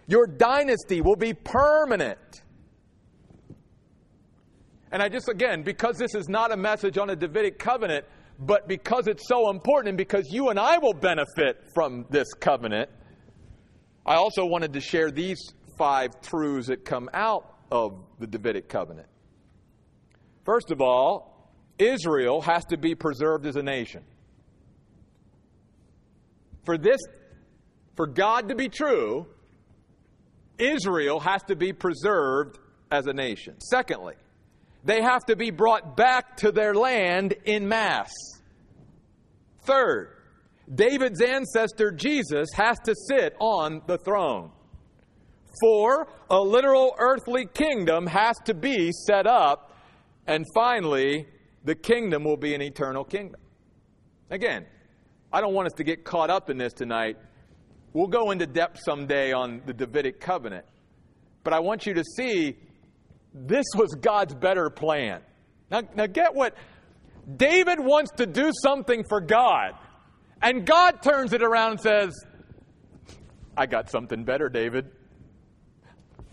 Your 0.08 0.26
dynasty 0.26 1.00
will 1.00 1.14
be 1.14 1.32
permanent. 1.32 2.42
And 4.90 5.02
I 5.02 5.08
just, 5.08 5.28
again, 5.28 5.62
because 5.62 5.98
this 5.98 6.14
is 6.14 6.28
not 6.28 6.52
a 6.52 6.56
message 6.56 6.98
on 6.98 7.10
a 7.10 7.16
Davidic 7.16 7.58
covenant, 7.58 8.04
but 8.38 8.68
because 8.68 9.06
it's 9.06 9.26
so 9.28 9.50
important 9.50 9.88
and 9.88 9.98
because 9.98 10.28
you 10.30 10.48
and 10.48 10.58
I 10.58 10.78
will 10.78 10.94
benefit 10.94 11.64
from 11.74 12.06
this 12.10 12.32
covenant, 12.34 12.88
I 14.06 14.14
also 14.14 14.46
wanted 14.46 14.72
to 14.72 14.80
share 14.80 15.10
these 15.10 15.38
five 15.76 16.20
truths 16.22 16.68
that 16.68 16.84
come 16.84 17.10
out 17.12 17.54
of 17.70 18.02
the 18.18 18.26
Davidic 18.26 18.68
covenant. 18.68 19.08
First 20.44 20.70
of 20.70 20.80
all, 20.80 21.52
Israel 21.78 22.40
has 22.40 22.64
to 22.66 22.78
be 22.78 22.94
preserved 22.94 23.46
as 23.46 23.56
a 23.56 23.62
nation. 23.62 24.02
For 26.64 26.78
this, 26.78 27.00
for 27.96 28.06
God 28.06 28.48
to 28.48 28.54
be 28.54 28.68
true, 28.68 29.26
Israel 30.58 31.20
has 31.20 31.42
to 31.44 31.56
be 31.56 31.72
preserved 31.72 32.58
as 32.90 33.06
a 33.06 33.12
nation. 33.12 33.60
Secondly, 33.60 34.14
they 34.84 35.02
have 35.02 35.24
to 35.26 35.36
be 35.36 35.50
brought 35.50 35.96
back 35.96 36.36
to 36.38 36.52
their 36.52 36.74
land 36.74 37.34
in 37.44 37.68
mass. 37.68 38.12
Third, 39.62 40.14
David's 40.72 41.20
ancestor 41.20 41.90
Jesus 41.90 42.48
has 42.54 42.78
to 42.80 42.94
sit 43.08 43.34
on 43.38 43.82
the 43.86 43.98
throne. 43.98 44.50
Four, 45.60 46.08
a 46.30 46.40
literal 46.40 46.94
earthly 46.98 47.46
kingdom 47.46 48.06
has 48.06 48.36
to 48.44 48.54
be 48.54 48.92
set 48.92 49.26
up. 49.26 49.72
And 50.26 50.44
finally, 50.54 51.26
the 51.64 51.74
kingdom 51.74 52.22
will 52.24 52.36
be 52.36 52.54
an 52.54 52.62
eternal 52.62 53.04
kingdom. 53.04 53.40
Again, 54.30 54.66
I 55.32 55.40
don't 55.40 55.54
want 55.54 55.66
us 55.66 55.72
to 55.78 55.84
get 55.84 56.04
caught 56.04 56.30
up 56.30 56.50
in 56.50 56.58
this 56.58 56.72
tonight. 56.72 57.16
We'll 57.92 58.06
go 58.06 58.30
into 58.30 58.46
depth 58.46 58.78
someday 58.84 59.32
on 59.32 59.62
the 59.66 59.72
Davidic 59.72 60.20
covenant. 60.20 60.66
But 61.44 61.54
I 61.54 61.60
want 61.60 61.86
you 61.86 61.94
to 61.94 62.04
see 62.04 62.56
this 63.46 63.66
was 63.74 63.94
God's 63.94 64.34
better 64.34 64.70
plan. 64.70 65.20
Now, 65.70 65.82
now 65.94 66.06
get 66.06 66.34
what 66.34 66.56
David 67.36 67.78
wants 67.78 68.10
to 68.16 68.26
do 68.26 68.50
something 68.62 69.04
for 69.08 69.20
God. 69.20 69.72
And 70.40 70.64
God 70.64 71.02
turns 71.02 71.32
it 71.32 71.42
around 71.42 71.72
and 71.72 71.80
says, 71.80 72.24
I 73.56 73.66
got 73.66 73.90
something 73.90 74.24
better, 74.24 74.48
David. 74.48 74.90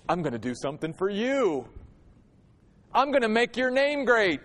I'm 0.07 0.21
going 0.21 0.33
to 0.33 0.39
do 0.39 0.53
something 0.55 0.93
for 0.93 1.09
you. 1.09 1.67
I'm 2.93 3.09
going 3.09 3.23
to 3.23 3.29
make 3.29 3.57
your 3.57 3.71
name 3.71 4.05
great. 4.05 4.39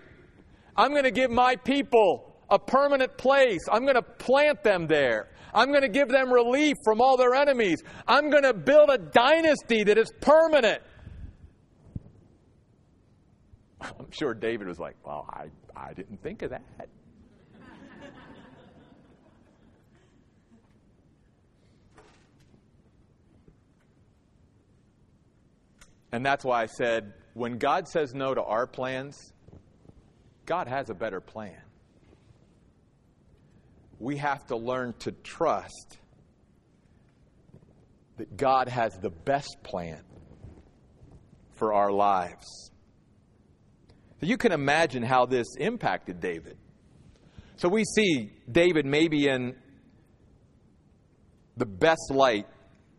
I'm 0.75 0.91
going 0.91 1.03
to 1.03 1.11
give 1.11 1.29
my 1.29 1.55
people 1.55 2.35
a 2.49 2.57
permanent 2.57 3.17
place. 3.17 3.61
I'm 3.71 3.83
going 3.83 3.95
to 3.95 4.01
plant 4.01 4.63
them 4.63 4.87
there. 4.87 5.29
I'm 5.53 5.69
going 5.69 5.81
to 5.81 5.89
give 5.89 6.09
them 6.09 6.31
relief 6.31 6.75
from 6.83 7.01
all 7.01 7.17
their 7.17 7.33
enemies. 7.33 7.83
I'm 8.07 8.29
going 8.29 8.43
to 8.43 8.53
build 8.53 8.89
a 8.89 8.97
dynasty 8.97 9.83
that 9.83 9.97
is 9.97 10.11
permanent. 10.21 10.81
I'm 13.99 14.11
sure 14.11 14.33
David 14.33 14.67
was 14.67 14.79
like, 14.79 14.95
Well, 15.05 15.25
I, 15.29 15.47
I 15.75 15.93
didn't 15.93 16.21
think 16.21 16.41
of 16.41 16.51
that. 16.51 16.61
and 26.11 26.25
that's 26.25 26.43
why 26.43 26.63
I 26.63 26.65
said, 26.65 27.13
when 27.33 27.57
God 27.57 27.87
says 27.87 28.13
no 28.13 28.33
to 28.33 28.43
our 28.43 28.67
plans, 28.67 29.33
God 30.45 30.67
has 30.67 30.89
a 30.89 30.93
better 30.93 31.21
plan. 31.21 31.61
We 33.99 34.17
have 34.17 34.45
to 34.47 34.57
learn 34.57 34.93
to 34.99 35.11
trust 35.11 35.97
that 38.17 38.35
God 38.35 38.67
has 38.67 38.97
the 38.97 39.09
best 39.09 39.57
plan 39.63 40.03
for 41.53 41.73
our 41.73 41.91
lives. 41.91 42.70
You 44.21 44.37
can 44.37 44.51
imagine 44.51 45.03
how 45.03 45.25
this 45.25 45.47
impacted 45.57 46.19
David. 46.19 46.57
So 47.55 47.67
we 47.67 47.83
see 47.83 48.31
David 48.51 48.85
maybe 48.85 49.27
in 49.27 49.55
the 51.57 51.65
best 51.65 52.11
light 52.11 52.47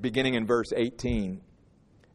beginning 0.00 0.34
in 0.34 0.46
verse 0.46 0.72
18. 0.74 1.40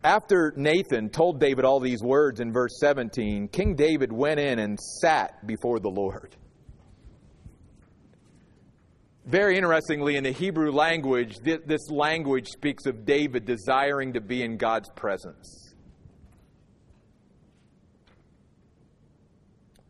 After 0.03 0.53
Nathan 0.55 1.09
told 1.09 1.39
David 1.39 1.65
all 1.65 1.79
these 1.79 2.01
words 2.01 2.39
in 2.39 2.53
verse 2.53 2.77
17, 2.79 3.47
King 3.47 3.75
David 3.75 4.11
went 4.11 4.39
in 4.39 4.59
and 4.59 4.79
sat 5.01 5.45
before 5.47 5.79
the 5.79 5.89
Lord. 5.89 6.35
Very 9.25 9.57
interestingly, 9.57 10.15
in 10.15 10.23
the 10.23 10.31
Hebrew 10.31 10.71
language, 10.71 11.39
this 11.43 11.89
language 11.89 12.47
speaks 12.47 12.85
of 12.85 13.05
David 13.05 13.45
desiring 13.45 14.13
to 14.13 14.21
be 14.21 14.43
in 14.43 14.55
God's 14.55 14.89
presence. 14.95 15.66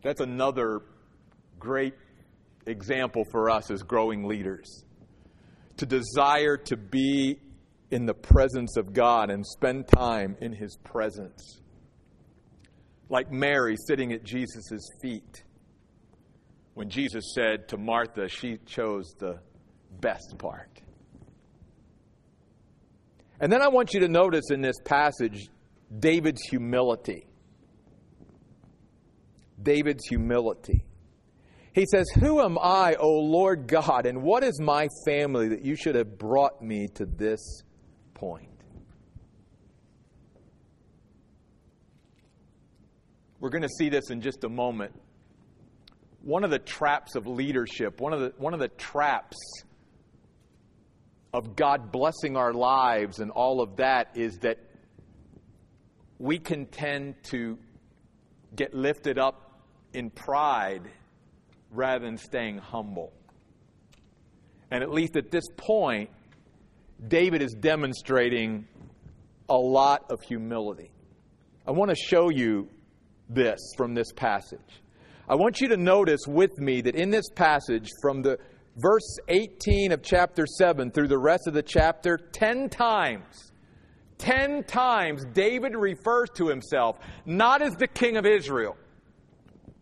That's 0.07 0.21
another 0.21 0.83
great 1.59 1.93
example 2.65 3.25
for 3.29 3.49
us 3.49 3.69
as 3.69 3.83
growing 3.83 4.23
leaders. 4.23 4.85
To 5.79 5.85
desire 5.85 6.55
to 6.55 6.77
be 6.77 7.41
in 7.91 8.05
the 8.05 8.13
presence 8.13 8.77
of 8.77 8.93
God 8.93 9.29
and 9.29 9.45
spend 9.45 9.89
time 9.89 10.37
in 10.39 10.53
His 10.53 10.77
presence. 10.77 11.59
Like 13.09 13.33
Mary 13.33 13.75
sitting 13.85 14.13
at 14.13 14.23
Jesus' 14.23 14.87
feet. 15.01 15.43
When 16.73 16.89
Jesus 16.89 17.33
said 17.35 17.67
to 17.67 17.77
Martha, 17.77 18.29
she 18.29 18.59
chose 18.65 19.13
the 19.19 19.41
best 19.99 20.37
part. 20.37 20.79
And 23.41 23.51
then 23.51 23.61
I 23.61 23.67
want 23.67 23.93
you 23.93 23.99
to 23.99 24.07
notice 24.07 24.51
in 24.51 24.61
this 24.61 24.79
passage 24.85 25.49
David's 25.99 26.43
humility. 26.43 27.27
David's 29.61 30.05
humility. 30.07 30.83
He 31.73 31.85
says, 31.85 32.07
Who 32.19 32.41
am 32.41 32.57
I, 32.57 32.95
O 32.95 33.09
Lord 33.09 33.67
God, 33.67 34.05
and 34.05 34.23
what 34.23 34.43
is 34.43 34.59
my 34.59 34.87
family 35.05 35.49
that 35.49 35.63
you 35.63 35.75
should 35.75 35.95
have 35.95 36.17
brought 36.17 36.61
me 36.61 36.87
to 36.95 37.05
this 37.05 37.63
point? 38.13 38.49
We're 43.39 43.49
going 43.49 43.63
to 43.63 43.69
see 43.77 43.89
this 43.89 44.09
in 44.09 44.21
just 44.21 44.43
a 44.43 44.49
moment. 44.49 44.99
One 46.23 46.43
of 46.43 46.49
the 46.49 46.59
traps 46.59 47.15
of 47.15 47.27
leadership, 47.27 48.01
one 48.01 48.11
of 48.11 48.19
the, 48.19 48.33
one 48.37 48.53
of 48.53 48.59
the 48.59 48.69
traps 48.69 49.37
of 51.33 51.55
God 51.55 51.91
blessing 51.91 52.35
our 52.35 52.53
lives 52.53 53.19
and 53.19 53.29
all 53.29 53.61
of 53.61 53.75
that 53.77 54.09
is 54.15 54.39
that 54.39 54.57
we 56.17 56.39
can 56.39 56.65
tend 56.65 57.15
to 57.25 57.59
get 58.55 58.73
lifted 58.73 59.19
up 59.19 59.46
in 59.93 60.09
pride 60.09 60.83
rather 61.71 62.05
than 62.05 62.17
staying 62.17 62.57
humble. 62.57 63.11
And 64.71 64.83
at 64.83 64.91
least 64.91 65.15
at 65.15 65.31
this 65.31 65.45
point, 65.55 66.09
David 67.07 67.41
is 67.41 67.53
demonstrating 67.53 68.67
a 69.49 69.55
lot 69.55 70.05
of 70.09 70.21
humility. 70.21 70.91
I 71.65 71.71
want 71.71 71.89
to 71.89 71.95
show 71.95 72.29
you 72.29 72.69
this 73.29 73.59
from 73.77 73.93
this 73.93 74.11
passage. 74.13 74.81
I 75.29 75.35
want 75.35 75.59
you 75.59 75.69
to 75.69 75.77
notice 75.77 76.21
with 76.27 76.57
me 76.57 76.81
that 76.81 76.95
in 76.95 77.09
this 77.09 77.29
passage, 77.29 77.89
from 78.01 78.21
the 78.21 78.39
verse 78.77 79.17
18 79.27 79.91
of 79.91 80.01
chapter 80.01 80.45
7 80.45 80.91
through 80.91 81.09
the 81.09 81.17
rest 81.17 81.47
of 81.47 81.53
the 81.53 81.63
chapter, 81.63 82.17
10 82.17 82.69
times, 82.69 83.51
10 84.17 84.63
times 84.63 85.25
David 85.33 85.75
refers 85.75 86.29
to 86.35 86.47
himself 86.47 86.97
not 87.25 87.61
as 87.61 87.73
the 87.75 87.87
king 87.87 88.17
of 88.17 88.25
Israel, 88.25 88.77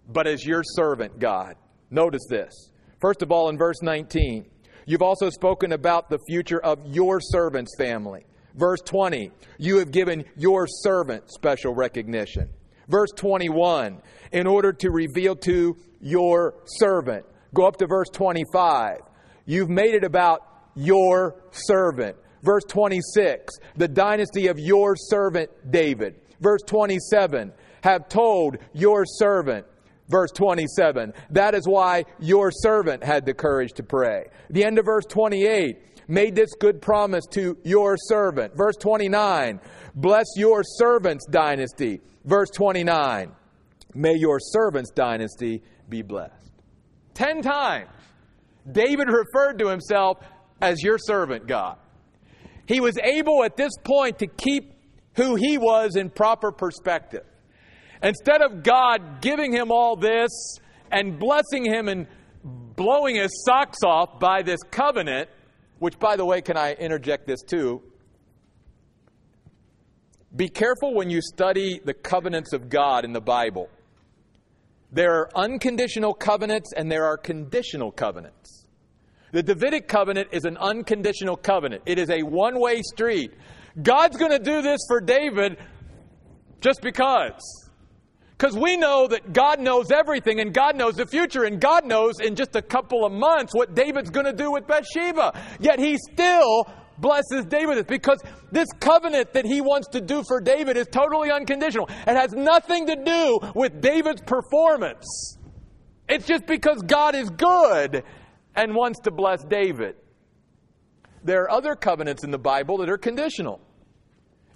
but 0.08 0.28
as 0.28 0.46
your 0.46 0.64
servant, 0.64 1.20
God. 1.20 1.56
Notice 1.90 2.26
this. 2.30 2.72
First 3.00 3.22
of 3.22 3.32
all, 3.32 3.50
in 3.50 3.58
verse 3.58 3.82
19, 3.82 4.46
you've 4.86 5.02
also 5.02 5.30
spoken 5.30 5.74
about 5.74 6.10
the 6.10 6.20
future 6.28 6.60
of 6.60 6.80
your 6.86 7.20
servant's 7.20 7.76
family. 7.78 8.26
Verse 8.56 8.82
20, 8.86 9.32
you 9.58 9.80
have 9.80 9.92
given 9.92 10.24
your 10.38 10.66
servant 10.68 11.30
special 11.30 11.74
recognition. 11.74 12.50
Verse 12.88 13.12
21, 13.16 14.02
in 14.32 14.48
order 14.48 14.72
to 14.72 14.92
reveal 14.92 15.36
to 15.36 15.76
your 16.00 16.56
servant. 16.66 17.26
Go 17.54 17.66
up 17.66 17.78
to 17.78 17.88
verse 17.88 18.10
25. 18.10 18.98
You've 19.46 19.70
made 19.70 19.96
it 19.96 20.04
about 20.04 20.42
your 20.76 21.36
servant. 21.52 22.18
Verse 22.44 22.64
26, 22.68 23.56
the 23.76 23.88
dynasty 23.88 24.48
of 24.48 24.60
your 24.60 24.96
servant 24.96 25.50
David. 25.72 26.16
Verse 26.40 26.62
27, 26.68 27.52
have 27.82 28.08
told 28.08 28.58
your 28.74 29.04
servant. 29.06 29.66
Verse 30.08 30.32
27, 30.32 31.14
that 31.32 31.56
is 31.56 31.68
why 31.68 32.06
your 32.20 32.52
servant 32.52 33.04
had 33.04 33.26
the 33.26 33.34
courage 33.34 33.74
to 33.74 33.84
pray. 33.84 34.26
The 34.52 34.64
end 34.64 34.78
of 34.78 34.86
verse 34.86 35.06
28, 35.06 35.78
made 36.08 36.36
this 36.36 36.54
good 36.60 36.82
promise 36.82 37.26
to 37.32 37.58
your 37.64 37.98
servant. 37.98 38.56
Verse 38.56 38.76
29, 38.78 39.60
bless 39.96 40.26
your 40.36 40.62
servant's 40.64 41.26
dynasty. 41.26 42.02
Verse 42.24 42.50
29, 42.52 43.32
may 43.94 44.14
your 44.16 44.40
servant's 44.40 44.92
dynasty 44.92 45.64
be 45.90 46.02
blessed. 46.02 46.52
Ten 47.14 47.42
times, 47.42 47.90
David 48.72 49.08
referred 49.08 49.60
to 49.60 49.68
himself 49.68 50.20
as 50.62 50.84
your 50.84 50.98
servant, 50.98 51.48
God. 51.48 51.78
He 52.68 52.80
was 52.80 52.98
able 52.98 53.44
at 53.44 53.58
this 53.58 53.74
point 53.84 54.20
to 54.20 54.28
keep 54.28 54.74
who 55.16 55.36
he 55.36 55.58
was 55.58 55.96
in 55.96 56.10
proper 56.10 56.52
perspective. 56.52 57.26
Instead 58.04 58.42
of 58.42 58.64
God 58.64 59.22
giving 59.22 59.52
him 59.52 59.72
all 59.72 59.96
this 59.96 60.32
and 60.92 61.20
blessing 61.20 61.66
him 61.66 61.88
and 61.88 62.08
blowing 62.44 63.16
his 63.16 63.44
socks 63.46 63.80
off 63.84 64.20
by 64.20 64.42
this 64.42 64.60
covenant, 64.72 65.30
which, 65.80 65.98
by 66.00 66.16
the 66.16 66.26
way, 66.26 66.42
can 66.42 66.58
I 66.58 66.74
interject 66.74 67.28
this 67.28 67.42
too? 67.42 67.82
Be 70.36 70.50
careful 70.50 70.94
when 70.94 71.10
you 71.10 71.22
study 71.22 71.80
the 71.84 71.94
covenants 71.94 72.52
of 72.54 72.70
God 72.70 73.06
in 73.06 73.14
the 73.14 73.22
Bible. 73.22 73.70
There 74.92 75.14
are 75.14 75.30
unconditional 75.36 76.14
covenants 76.14 76.74
and 76.76 76.92
there 76.92 77.06
are 77.06 77.18
conditional 77.18 77.92
covenants. 77.92 78.66
The 79.32 79.44
Davidic 79.44 79.88
covenant 79.88 80.30
is 80.32 80.46
an 80.46 80.58
unconditional 80.58 81.36
covenant, 81.36 81.84
it 81.86 82.00
is 82.00 82.10
a 82.10 82.24
one 82.24 82.60
way 82.60 82.82
street. 82.82 83.34
God's 83.82 84.18
going 84.18 84.32
to 84.32 84.40
do 84.40 84.62
this 84.62 84.80
for 84.88 85.02
David 85.02 85.58
just 86.62 86.82
because. 86.82 87.65
Because 88.38 88.58
we 88.58 88.76
know 88.76 89.08
that 89.08 89.32
God 89.32 89.62
knows 89.62 89.92
everything 89.92 90.42
and 90.42 90.54
God 90.54 90.76
knows 90.76 90.96
the 90.96 91.06
future 91.06 91.46
and 91.46 91.60
God 91.60 91.86
knows 91.86 92.20
in 92.20 92.36
just 92.36 92.56
a 92.56 92.62
couple 92.62 93.06
of 93.06 93.14
months 93.14 93.54
what 93.54 93.76
David's 93.76 94.10
going 94.10 94.26
to 94.26 94.34
do 94.34 94.52
with 94.52 94.68
Bathsheba. 94.68 95.40
Yet 95.60 95.80
he 95.80 95.98
still 95.98 96.70
blesses 96.98 97.46
David 97.46 97.88
because 97.88 98.20
this 98.52 98.68
covenant 98.80 99.34
that 99.34 99.46
he 99.46 99.62
wants 99.62 99.88
to 99.90 100.02
do 100.02 100.24
for 100.28 100.42
David 100.42 100.76
is 100.76 100.88
totally 100.88 101.32
unconditional. 101.32 101.88
It 101.90 102.16
has 102.16 102.34
nothing 102.34 102.88
to 102.88 102.96
do 102.96 103.40
with 103.56 103.82
David's 103.82 104.22
performance. 104.22 105.38
It's 106.10 106.28
just 106.28 106.46
because 106.46 106.82
God 106.82 107.16
is 107.16 107.30
good 107.30 108.04
and 108.56 108.76
wants 108.76 109.00
to 109.02 109.12
bless 109.12 109.44
David. 109.44 109.96
There 111.24 111.44
are 111.44 111.52
other 111.52 111.76
covenants 111.76 112.24
in 112.24 112.32
the 112.32 112.38
Bible 112.38 112.78
that 112.78 112.90
are 112.90 112.98
conditional. 112.98 113.60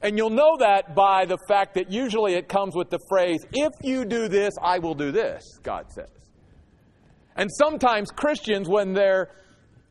And 0.01 0.17
you'll 0.17 0.29
know 0.29 0.57
that 0.59 0.95
by 0.95 1.25
the 1.25 1.37
fact 1.47 1.73
that 1.75 1.91
usually 1.91 2.35
it 2.35 2.47
comes 2.47 2.75
with 2.75 2.89
the 2.89 2.99
phrase, 3.09 3.45
if 3.51 3.73
you 3.81 4.05
do 4.05 4.27
this, 4.27 4.53
I 4.61 4.79
will 4.79 4.95
do 4.95 5.11
this, 5.11 5.43
God 5.61 5.91
says. 5.91 6.07
And 7.35 7.49
sometimes 7.51 8.09
Christians, 8.11 8.69
when 8.69 8.93
they're 8.93 9.29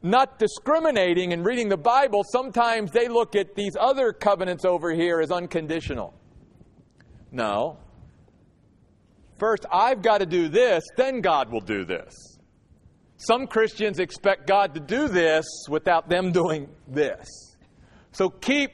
not 0.03 0.39
discriminating 0.39 1.33
and 1.33 1.45
reading 1.45 1.69
the 1.69 1.77
Bible, 1.77 2.23
sometimes 2.25 2.91
they 2.91 3.09
look 3.09 3.37
at 3.37 3.55
these 3.55 3.73
other 3.79 4.13
covenants 4.13 4.65
over 4.65 4.93
here 4.93 5.21
as 5.21 5.31
unconditional. 5.31 6.15
No. 7.31 7.79
First, 9.39 9.67
I've 9.71 10.03
got 10.03 10.19
to 10.19 10.27
do 10.27 10.49
this, 10.49 10.85
then 10.97 11.21
God 11.21 11.51
will 11.51 11.61
do 11.61 11.85
this. 11.85 12.15
Some 13.19 13.47
Christians 13.47 13.99
expect 13.99 14.47
God 14.47 14.75
to 14.75 14.81
do 14.81 15.09
this 15.09 15.45
without 15.69 16.09
them 16.09 16.33
doing 16.41 16.69
this. 16.87 17.27
So 18.13 18.31
keep 18.31 18.71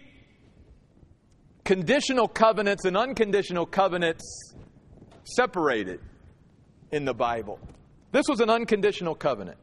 conditional 1.65 2.29
covenants 2.29 2.85
and 2.85 2.97
unconditional 2.97 3.67
covenants 3.67 4.55
separated 5.25 6.01
in 6.93 7.05
the 7.05 7.15
Bible. 7.15 7.59
This 8.13 8.27
was 8.29 8.41
an 8.41 8.51
unconditional 8.51 9.15
covenant. 9.15 9.59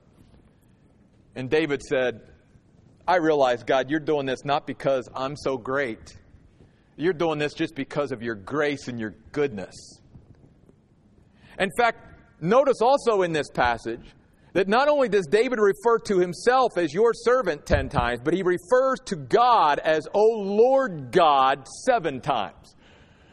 And 1.35 1.49
David 1.49 1.81
said, 1.81 2.21
I 3.07 3.17
realize, 3.17 3.63
God, 3.63 3.89
you're 3.89 3.99
doing 3.99 4.25
this 4.25 4.43
not 4.43 4.67
because 4.67 5.07
I'm 5.15 5.37
so 5.37 5.57
great. 5.57 6.17
You're 6.97 7.13
doing 7.13 7.39
this 7.39 7.53
just 7.53 7.75
because 7.75 8.11
of 8.11 8.21
your 8.21 8.35
grace 8.35 8.87
and 8.87 8.99
your 8.99 9.15
goodness. 9.31 9.75
In 11.57 11.69
fact, 11.77 11.99
notice 12.41 12.81
also 12.81 13.21
in 13.21 13.31
this 13.31 13.49
passage 13.49 14.03
that 14.53 14.67
not 14.67 14.87
only 14.89 15.07
does 15.07 15.27
David 15.27 15.59
refer 15.59 15.97
to 15.99 16.19
himself 16.19 16.77
as 16.77 16.93
your 16.93 17.13
servant 17.13 17.65
10 17.65 17.89
times, 17.89 18.19
but 18.23 18.33
he 18.33 18.43
refers 18.43 18.99
to 19.05 19.15
God 19.15 19.79
as, 19.79 20.07
O 20.13 20.23
Lord 20.23 21.11
God, 21.11 21.67
seven 21.85 22.19
times. 22.19 22.75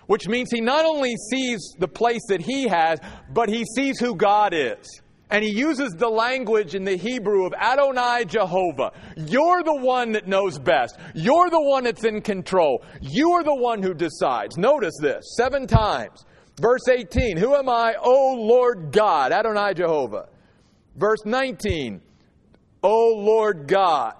Which 0.06 0.28
means 0.28 0.50
he 0.50 0.60
not 0.60 0.84
only 0.84 1.14
sees 1.30 1.74
the 1.78 1.88
place 1.88 2.22
that 2.28 2.40
he 2.40 2.68
has, 2.68 2.98
but 3.30 3.48
he 3.48 3.64
sees 3.76 3.98
who 3.98 4.14
God 4.14 4.54
is. 4.54 5.02
And 5.30 5.44
he 5.44 5.50
uses 5.50 5.92
the 5.92 6.08
language 6.08 6.74
in 6.74 6.84
the 6.84 6.96
Hebrew 6.96 7.44
of 7.44 7.52
Adonai 7.52 8.24
Jehovah. 8.24 8.92
You're 9.16 9.62
the 9.62 9.76
one 9.76 10.12
that 10.12 10.26
knows 10.26 10.58
best. 10.58 10.98
You're 11.14 11.50
the 11.50 11.60
one 11.60 11.84
that's 11.84 12.04
in 12.04 12.22
control. 12.22 12.82
You 13.02 13.32
are 13.32 13.44
the 13.44 13.54
one 13.54 13.82
who 13.82 13.92
decides. 13.92 14.56
Notice 14.56 14.94
this 15.02 15.34
seven 15.36 15.66
times. 15.66 16.24
Verse 16.58 16.88
18 16.88 17.36
Who 17.36 17.54
am 17.54 17.68
I, 17.68 17.96
O 18.00 18.36
Lord 18.38 18.90
God, 18.90 19.32
Adonai 19.32 19.74
Jehovah? 19.74 20.28
Verse 20.98 21.24
19, 21.24 22.00
O 22.82 23.14
Lord 23.16 23.68
God. 23.68 24.14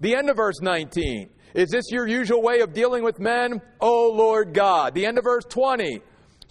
The 0.00 0.14
end 0.14 0.30
of 0.30 0.36
verse 0.36 0.60
19. 0.62 1.28
Is 1.54 1.68
this 1.68 1.90
your 1.90 2.08
usual 2.08 2.42
way 2.42 2.60
of 2.60 2.72
dealing 2.72 3.04
with 3.04 3.20
men? 3.20 3.60
O 3.80 4.10
Lord 4.10 4.54
God. 4.54 4.94
The 4.94 5.04
end 5.04 5.18
of 5.18 5.24
verse 5.24 5.44
20. 5.44 6.00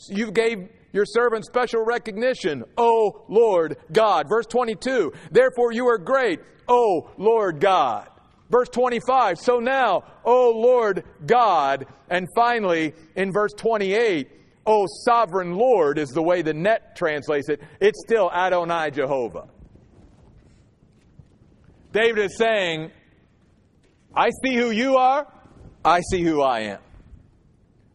You 0.07 0.31
gave 0.31 0.69
your 0.93 1.05
servant 1.05 1.45
special 1.45 1.83
recognition. 1.83 2.63
O 2.77 3.25
Lord 3.27 3.77
God. 3.91 4.27
Verse 4.29 4.45
22. 4.45 5.11
Therefore 5.31 5.71
you 5.71 5.87
are 5.87 5.97
great. 5.97 6.39
O 6.67 7.09
Lord 7.17 7.59
God. 7.59 8.07
Verse 8.51 8.69
25. 8.69 9.39
So 9.39 9.57
now, 9.57 10.03
O 10.23 10.51
Lord 10.51 11.05
God. 11.25 11.87
And 12.09 12.27
finally, 12.35 12.93
in 13.15 13.31
verse 13.31 13.53
28, 13.53 14.29
O 14.67 14.85
sovereign 15.05 15.55
Lord 15.55 15.97
is 15.97 16.09
the 16.09 16.21
way 16.21 16.43
the 16.43 16.53
net 16.53 16.95
translates 16.95 17.49
it. 17.49 17.61
It's 17.79 17.99
still 18.05 18.31
Adonai 18.31 18.91
Jehovah. 18.91 19.47
David 21.91 22.25
is 22.25 22.37
saying, 22.37 22.91
I 24.15 24.29
see 24.43 24.55
who 24.55 24.71
you 24.71 24.97
are, 24.97 25.27
I 25.83 26.01
see 26.09 26.21
who 26.23 26.41
I 26.41 26.61
am. 26.61 26.79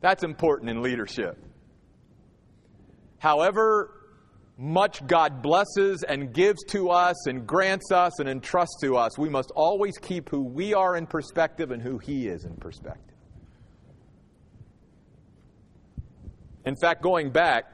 That's 0.00 0.22
important 0.24 0.70
in 0.70 0.82
leadership. 0.82 1.38
However 3.18 3.92
much 4.58 5.06
God 5.06 5.42
blesses 5.42 6.02
and 6.02 6.32
gives 6.32 6.64
to 6.68 6.90
us 6.90 7.26
and 7.26 7.46
grants 7.46 7.92
us 7.92 8.18
and 8.20 8.28
entrusts 8.28 8.80
to 8.80 8.96
us, 8.96 9.18
we 9.18 9.28
must 9.28 9.50
always 9.54 9.98
keep 9.98 10.30
who 10.30 10.42
we 10.42 10.74
are 10.74 10.96
in 10.96 11.06
perspective 11.06 11.70
and 11.70 11.82
who 11.82 11.98
He 11.98 12.28
is 12.28 12.44
in 12.44 12.54
perspective. 12.56 13.14
In 16.64 16.74
fact, 16.76 17.02
going 17.02 17.30
back, 17.30 17.64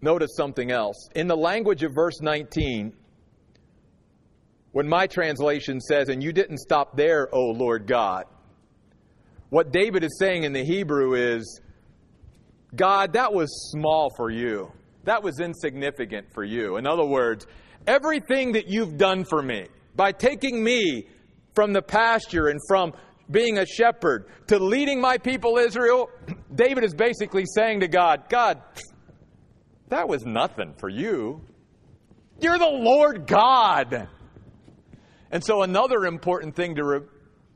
notice 0.00 0.30
something 0.36 0.70
else. 0.70 1.08
In 1.14 1.28
the 1.28 1.36
language 1.36 1.82
of 1.82 1.92
verse 1.94 2.20
19, 2.20 2.92
when 4.74 4.88
my 4.88 5.06
translation 5.06 5.80
says, 5.80 6.08
and 6.08 6.20
you 6.20 6.32
didn't 6.32 6.58
stop 6.58 6.96
there, 6.96 7.32
O 7.32 7.52
Lord 7.52 7.86
God, 7.86 8.24
what 9.48 9.70
David 9.70 10.02
is 10.02 10.18
saying 10.18 10.42
in 10.42 10.52
the 10.52 10.64
Hebrew 10.64 11.14
is, 11.14 11.60
God, 12.74 13.12
that 13.12 13.32
was 13.32 13.70
small 13.70 14.10
for 14.16 14.30
you. 14.30 14.72
that 15.04 15.22
was 15.22 15.38
insignificant 15.38 16.26
for 16.34 16.42
you. 16.42 16.76
In 16.76 16.88
other 16.88 17.04
words, 17.04 17.46
everything 17.86 18.52
that 18.52 18.66
you've 18.66 18.96
done 18.98 19.24
for 19.24 19.40
me 19.40 19.68
by 19.94 20.10
taking 20.10 20.64
me 20.64 21.06
from 21.54 21.72
the 21.72 21.82
pasture 21.82 22.48
and 22.48 22.58
from 22.66 22.94
being 23.30 23.58
a 23.58 23.66
shepherd 23.66 24.26
to 24.48 24.58
leading 24.58 25.00
my 25.00 25.18
people 25.18 25.56
Israel, 25.56 26.10
David 26.54 26.82
is 26.82 26.94
basically 26.94 27.44
saying 27.46 27.78
to 27.80 27.86
God, 27.86 28.24
God, 28.28 28.60
that 29.88 30.08
was 30.08 30.24
nothing 30.24 30.74
for 30.78 30.88
you. 30.88 31.42
You're 32.40 32.58
the 32.58 32.66
Lord 32.66 33.28
God. 33.28 34.08
And 35.34 35.44
so, 35.44 35.62
another 35.62 36.06
important 36.06 36.54
thing 36.54 36.76
to 36.76 36.84
re- 36.84 37.00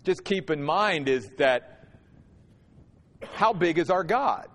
just 0.03 0.25
keep 0.25 0.51
in 0.51 0.61
mind 0.61 1.09
is 1.09 1.31
that 1.39 1.87
how 3.23 3.53
big 3.53 3.79
is 3.79 3.89
our 3.89 4.03
God? 4.03 4.49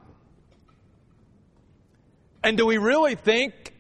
And 2.44 2.58
do 2.58 2.66
we 2.66 2.78
really 2.78 3.16
think 3.16 3.74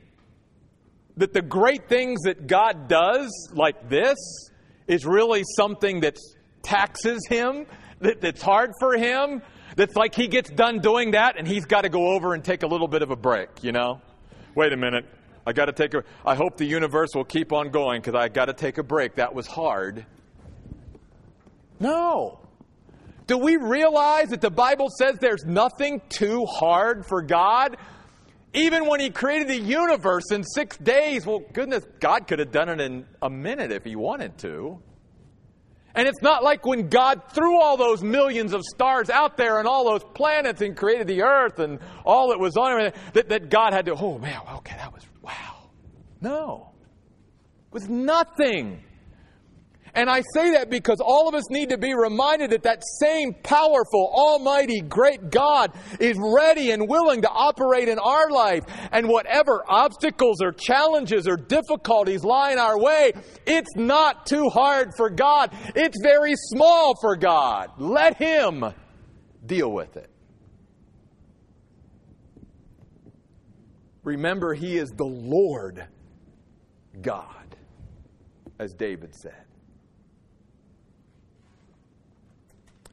that 1.17 1.33
the 1.33 1.41
great 1.41 1.89
things 1.89 2.21
that 2.21 2.47
God 2.47 2.87
does, 2.87 3.29
like 3.51 3.89
this, 3.89 4.17
is 4.87 5.05
really 5.05 5.43
something 5.57 5.99
that 5.99 6.15
taxes 6.61 7.19
him, 7.27 7.65
that, 7.99 8.21
that's 8.21 8.41
hard 8.41 8.71
for 8.79 8.95
him, 8.95 9.41
that's 9.75 9.97
like 9.97 10.15
he 10.15 10.29
gets 10.29 10.49
done 10.51 10.79
doing 10.79 11.11
that 11.11 11.37
and 11.37 11.45
he's 11.45 11.65
got 11.65 11.81
to 11.81 11.89
go 11.89 12.13
over 12.13 12.33
and 12.33 12.45
take 12.45 12.63
a 12.63 12.67
little 12.67 12.87
bit 12.87 13.01
of 13.01 13.11
a 13.11 13.17
break, 13.17 13.49
you 13.61 13.73
know? 13.73 13.99
Wait 14.55 14.71
a 14.71 14.77
minute. 14.77 15.03
I 15.45 15.53
got 15.53 15.65
to 15.65 15.73
take 15.73 15.93
a 15.93 16.03
I 16.25 16.35
hope 16.35 16.57
the 16.57 16.65
universe 16.65 17.09
will 17.15 17.25
keep 17.25 17.51
on 17.51 17.69
going 17.69 18.01
cuz 18.01 18.15
I 18.15 18.29
got 18.29 18.45
to 18.45 18.53
take 18.53 18.77
a 18.77 18.83
break. 18.83 19.15
That 19.15 19.33
was 19.33 19.47
hard. 19.47 20.05
No. 21.79 22.39
Do 23.27 23.37
we 23.37 23.57
realize 23.57 24.29
that 24.29 24.41
the 24.41 24.51
Bible 24.51 24.89
says 24.89 25.17
there's 25.19 25.45
nothing 25.45 26.01
too 26.09 26.45
hard 26.45 27.05
for 27.05 27.21
God? 27.21 27.77
Even 28.53 28.85
when 28.87 28.99
He 28.99 29.09
created 29.09 29.47
the 29.47 29.59
universe 29.59 30.31
in 30.31 30.43
six 30.43 30.77
days, 30.77 31.25
well, 31.25 31.41
goodness, 31.53 31.85
God 31.99 32.27
could 32.27 32.39
have 32.39 32.51
done 32.51 32.69
it 32.69 32.79
in 32.79 33.05
a 33.21 33.29
minute 33.29 33.71
if 33.71 33.83
He 33.83 33.95
wanted 33.95 34.37
to. 34.39 34.79
And 35.95 36.07
it's 36.07 36.21
not 36.21 36.43
like 36.43 36.65
when 36.65 36.89
God 36.89 37.21
threw 37.33 37.61
all 37.61 37.77
those 37.77 38.03
millions 38.03 38.53
of 38.53 38.63
stars 38.63 39.09
out 39.09 39.37
there 39.37 39.59
and 39.59 39.67
all 39.67 39.85
those 39.85 40.03
planets 40.15 40.61
and 40.61 40.75
created 40.75 41.07
the 41.07 41.21
earth 41.21 41.59
and 41.59 41.79
all 42.03 42.29
that 42.29 42.39
was 42.39 42.57
on 42.57 42.81
it, 42.81 42.95
that, 43.13 43.29
that 43.29 43.49
God 43.49 43.73
had 43.73 43.85
to, 43.85 43.93
oh 43.93 44.17
man, 44.17 44.39
okay, 44.55 44.75
that 44.75 44.91
was, 44.91 45.03
wow. 45.23 45.69
No. 46.21 46.73
It 47.67 47.73
was 47.73 47.89
nothing. 47.89 48.83
And 49.95 50.09
I 50.09 50.23
say 50.33 50.51
that 50.53 50.71
because 50.71 50.99
all 50.99 51.27
of 51.27 51.35
us 51.35 51.49
need 51.51 51.69
to 51.69 51.77
be 51.77 51.93
reminded 51.93 52.49
that 52.49 52.63
that 52.63 52.81
same 52.99 53.33
powerful, 53.43 54.11
almighty, 54.11 54.81
great 54.81 55.29
God 55.29 55.71
is 55.99 56.17
ready 56.19 56.71
and 56.71 56.89
willing 56.89 57.21
to 57.21 57.29
operate 57.29 57.87
in 57.87 57.99
our 57.99 58.29
life. 58.31 58.63
And 58.91 59.07
whatever 59.07 59.63
obstacles 59.67 60.41
or 60.41 60.51
challenges 60.51 61.27
or 61.27 61.35
difficulties 61.37 62.23
lie 62.23 62.53
in 62.53 62.59
our 62.59 62.79
way, 62.79 63.13
it's 63.45 63.75
not 63.75 64.25
too 64.25 64.49
hard 64.49 64.93
for 64.97 65.11
God. 65.11 65.51
It's 65.75 65.97
very 66.01 66.33
small 66.35 66.95
for 66.99 67.15
God. 67.15 67.69
Let 67.77 68.17
Him 68.17 68.65
deal 69.45 69.71
with 69.71 69.95
it. 69.95 70.09
Remember, 74.03 74.53
He 74.53 74.77
is 74.77 74.89
the 74.91 75.05
Lord 75.05 75.85
God, 77.01 77.55
as 78.59 78.73
David 78.73 79.15
said. 79.15 79.45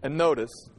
And 0.02 0.16
notice, 0.16 0.70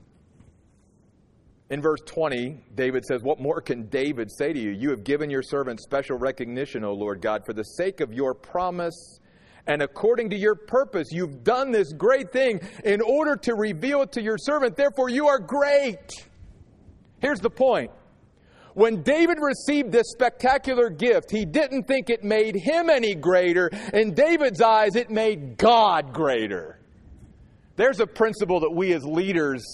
in 1.69 1.81
verse 1.81 2.01
20, 2.05 2.65
David 2.75 3.05
says, 3.05 3.21
What 3.21 3.39
more 3.39 3.61
can 3.61 3.87
David 3.87 4.31
say 4.31 4.51
to 4.51 4.59
you? 4.59 4.71
You 4.71 4.89
have 4.89 5.03
given 5.03 5.29
your 5.29 5.43
servant 5.43 5.79
special 5.79 6.17
recognition, 6.17 6.83
O 6.83 6.93
Lord 6.93 7.21
God, 7.21 7.45
for 7.45 7.53
the 7.53 7.63
sake 7.63 8.01
of 8.01 8.13
your 8.13 8.33
promise 8.33 9.19
and 9.67 9.81
according 9.81 10.31
to 10.31 10.35
your 10.35 10.55
purpose. 10.55 11.09
You've 11.11 11.43
done 11.43 11.71
this 11.71 11.93
great 11.93 12.31
thing 12.31 12.61
in 12.83 13.01
order 13.01 13.35
to 13.37 13.55
reveal 13.55 14.01
it 14.01 14.11
to 14.13 14.21
your 14.21 14.37
servant. 14.37 14.75
Therefore, 14.75 15.09
you 15.09 15.27
are 15.27 15.39
great. 15.39 16.11
Here's 17.19 17.39
the 17.39 17.49
point. 17.49 17.91
When 18.73 19.03
David 19.03 19.37
received 19.41 19.91
this 19.91 20.11
spectacular 20.11 20.89
gift, 20.89 21.29
he 21.29 21.45
didn't 21.45 21.83
think 21.83 22.09
it 22.09 22.23
made 22.23 22.55
him 22.55 22.89
any 22.89 23.15
greater. 23.15 23.69
In 23.93 24.13
David's 24.13 24.61
eyes, 24.61 24.95
it 24.95 25.09
made 25.09 25.57
God 25.57 26.13
greater. 26.13 26.79
There's 27.75 27.99
a 27.99 28.07
principle 28.07 28.61
that 28.61 28.71
we 28.71 28.93
as 28.93 29.03
leaders, 29.03 29.65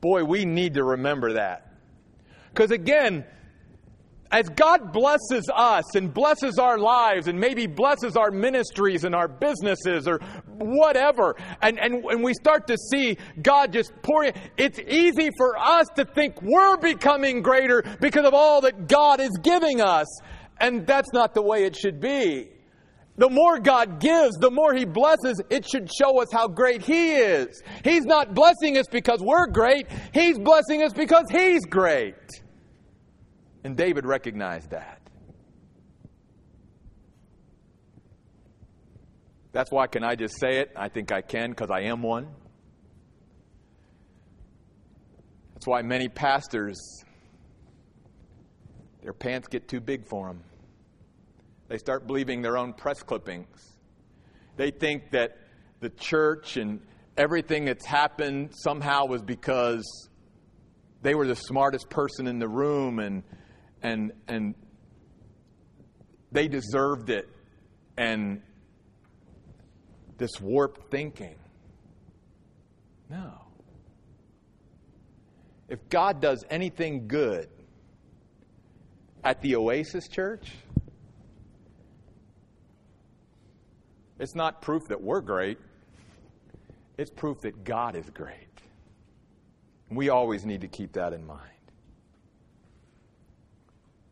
boy, 0.00 0.24
we 0.24 0.44
need 0.44 0.74
to 0.74 0.84
remember 0.84 1.34
that. 1.34 1.72
Because 2.50 2.70
again, 2.70 3.24
as 4.34 4.48
God 4.48 4.92
blesses 4.92 5.48
us 5.54 5.94
and 5.94 6.12
blesses 6.12 6.58
our 6.58 6.76
lives 6.76 7.28
and 7.28 7.38
maybe 7.38 7.68
blesses 7.68 8.16
our 8.16 8.32
ministries 8.32 9.04
and 9.04 9.14
our 9.14 9.28
businesses 9.28 10.08
or 10.08 10.18
whatever, 10.58 11.36
and, 11.62 11.78
and, 11.78 12.04
and 12.04 12.24
we 12.24 12.34
start 12.34 12.66
to 12.66 12.76
see 12.76 13.16
God 13.40 13.72
just 13.72 13.92
pouring, 14.02 14.32
it's 14.56 14.80
easy 14.80 15.30
for 15.36 15.56
us 15.56 15.86
to 15.94 16.04
think 16.04 16.42
we're 16.42 16.76
becoming 16.78 17.42
greater 17.42 17.84
because 18.00 18.26
of 18.26 18.34
all 18.34 18.60
that 18.62 18.88
God 18.88 19.20
is 19.20 19.30
giving 19.40 19.80
us. 19.80 20.08
And 20.58 20.84
that's 20.84 21.12
not 21.12 21.32
the 21.34 21.42
way 21.42 21.62
it 21.62 21.76
should 21.76 22.00
be. 22.00 22.48
The 23.16 23.30
more 23.30 23.60
God 23.60 24.00
gives, 24.00 24.34
the 24.38 24.50
more 24.50 24.74
He 24.74 24.84
blesses, 24.84 25.40
it 25.48 25.64
should 25.64 25.88
show 25.92 26.20
us 26.20 26.32
how 26.32 26.48
great 26.48 26.82
He 26.82 27.12
is. 27.12 27.62
He's 27.84 28.04
not 28.04 28.34
blessing 28.34 28.78
us 28.78 28.86
because 28.90 29.20
we're 29.22 29.46
great, 29.46 29.86
He's 30.12 30.40
blessing 30.40 30.82
us 30.82 30.92
because 30.92 31.26
He's 31.30 31.64
great. 31.66 32.16
And 33.64 33.76
David 33.76 34.04
recognized 34.04 34.70
that. 34.70 35.00
That's 39.52 39.70
why, 39.70 39.86
can 39.86 40.04
I 40.04 40.16
just 40.16 40.38
say 40.38 40.58
it? 40.58 40.72
I 40.76 40.88
think 40.88 41.12
I 41.12 41.22
can 41.22 41.50
because 41.50 41.70
I 41.70 41.82
am 41.82 42.02
one. 42.02 42.28
That's 45.54 45.66
why 45.66 45.80
many 45.82 46.08
pastors, 46.08 46.78
their 49.02 49.12
pants 49.12 49.48
get 49.48 49.68
too 49.68 49.80
big 49.80 50.06
for 50.06 50.26
them. 50.26 50.42
They 51.68 51.78
start 51.78 52.06
believing 52.06 52.42
their 52.42 52.58
own 52.58 52.74
press 52.74 53.02
clippings. 53.02 53.78
They 54.56 54.70
think 54.70 55.12
that 55.12 55.38
the 55.80 55.88
church 55.88 56.56
and 56.58 56.80
everything 57.16 57.64
that's 57.64 57.86
happened 57.86 58.50
somehow 58.54 59.06
was 59.06 59.22
because 59.22 59.84
they 61.00 61.14
were 61.14 61.26
the 61.26 61.36
smartest 61.36 61.88
person 61.88 62.26
in 62.26 62.38
the 62.38 62.48
room 62.48 62.98
and 62.98 63.22
and 63.84 64.10
and 64.26 64.56
they 66.32 66.48
deserved 66.48 67.10
it 67.10 67.28
and 67.96 68.42
this 70.18 70.40
warped 70.40 70.90
thinking. 70.90 71.36
No. 73.08 73.32
If 75.68 75.88
God 75.88 76.20
does 76.20 76.44
anything 76.50 77.06
good 77.06 77.48
at 79.22 79.40
the 79.40 79.54
Oasis 79.54 80.08
Church, 80.08 80.50
It's 84.18 84.34
not 84.34 84.62
proof 84.62 84.88
that 84.88 85.02
we're 85.02 85.20
great, 85.20 85.58
it's 86.96 87.10
proof 87.10 87.40
that 87.40 87.64
God 87.64 87.96
is 87.96 88.08
great. 88.10 88.36
We 89.90 90.08
always 90.08 90.44
need 90.44 90.60
to 90.60 90.68
keep 90.68 90.92
that 90.92 91.12
in 91.12 91.26
mind. 91.26 91.53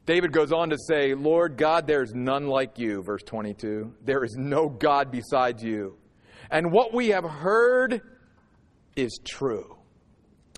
David 0.04 0.32
goes 0.32 0.52
on 0.52 0.70
to 0.70 0.78
say, 0.78 1.14
Lord 1.14 1.56
God, 1.56 1.86
there's 1.86 2.12
none 2.12 2.48
like 2.48 2.78
you, 2.78 3.02
verse 3.02 3.22
22. 3.22 3.94
There 4.04 4.24
is 4.24 4.34
no 4.36 4.68
God 4.68 5.12
besides 5.12 5.62
you. 5.62 5.96
And 6.50 6.72
what 6.72 6.92
we 6.92 7.08
have 7.08 7.24
heard 7.24 8.02
is 8.96 9.20
true. 9.24 9.76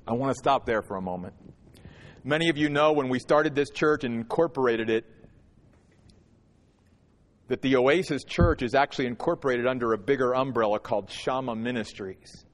I 0.09 0.15
want 0.15 0.35
to 0.35 0.39
stop 0.39 0.65
there 0.65 0.83
for 0.83 0.97
a 0.97 1.03
moment. 1.03 1.35
Many 2.25 2.49
of 2.49 2.57
you 2.57 2.71
know 2.71 2.93
when 2.93 3.11
we 3.11 3.19
started 3.19 3.55
this 3.55 3.71
church 3.71 4.05
and 4.05 4.15
incorporated 4.15 4.89
it, 4.89 5.05
that 7.49 7.61
the 7.61 7.77
Oasis 7.77 8.25
Church 8.25 8.63
is 8.63 8.75
actually 8.75 9.07
incorporated 9.07 9.67
under 9.67 9.93
a 9.93 9.99
bigger 9.99 10.35
umbrella 10.35 10.81
called 10.81 11.11
Shama 11.11 11.55
Ministries. 11.55 12.47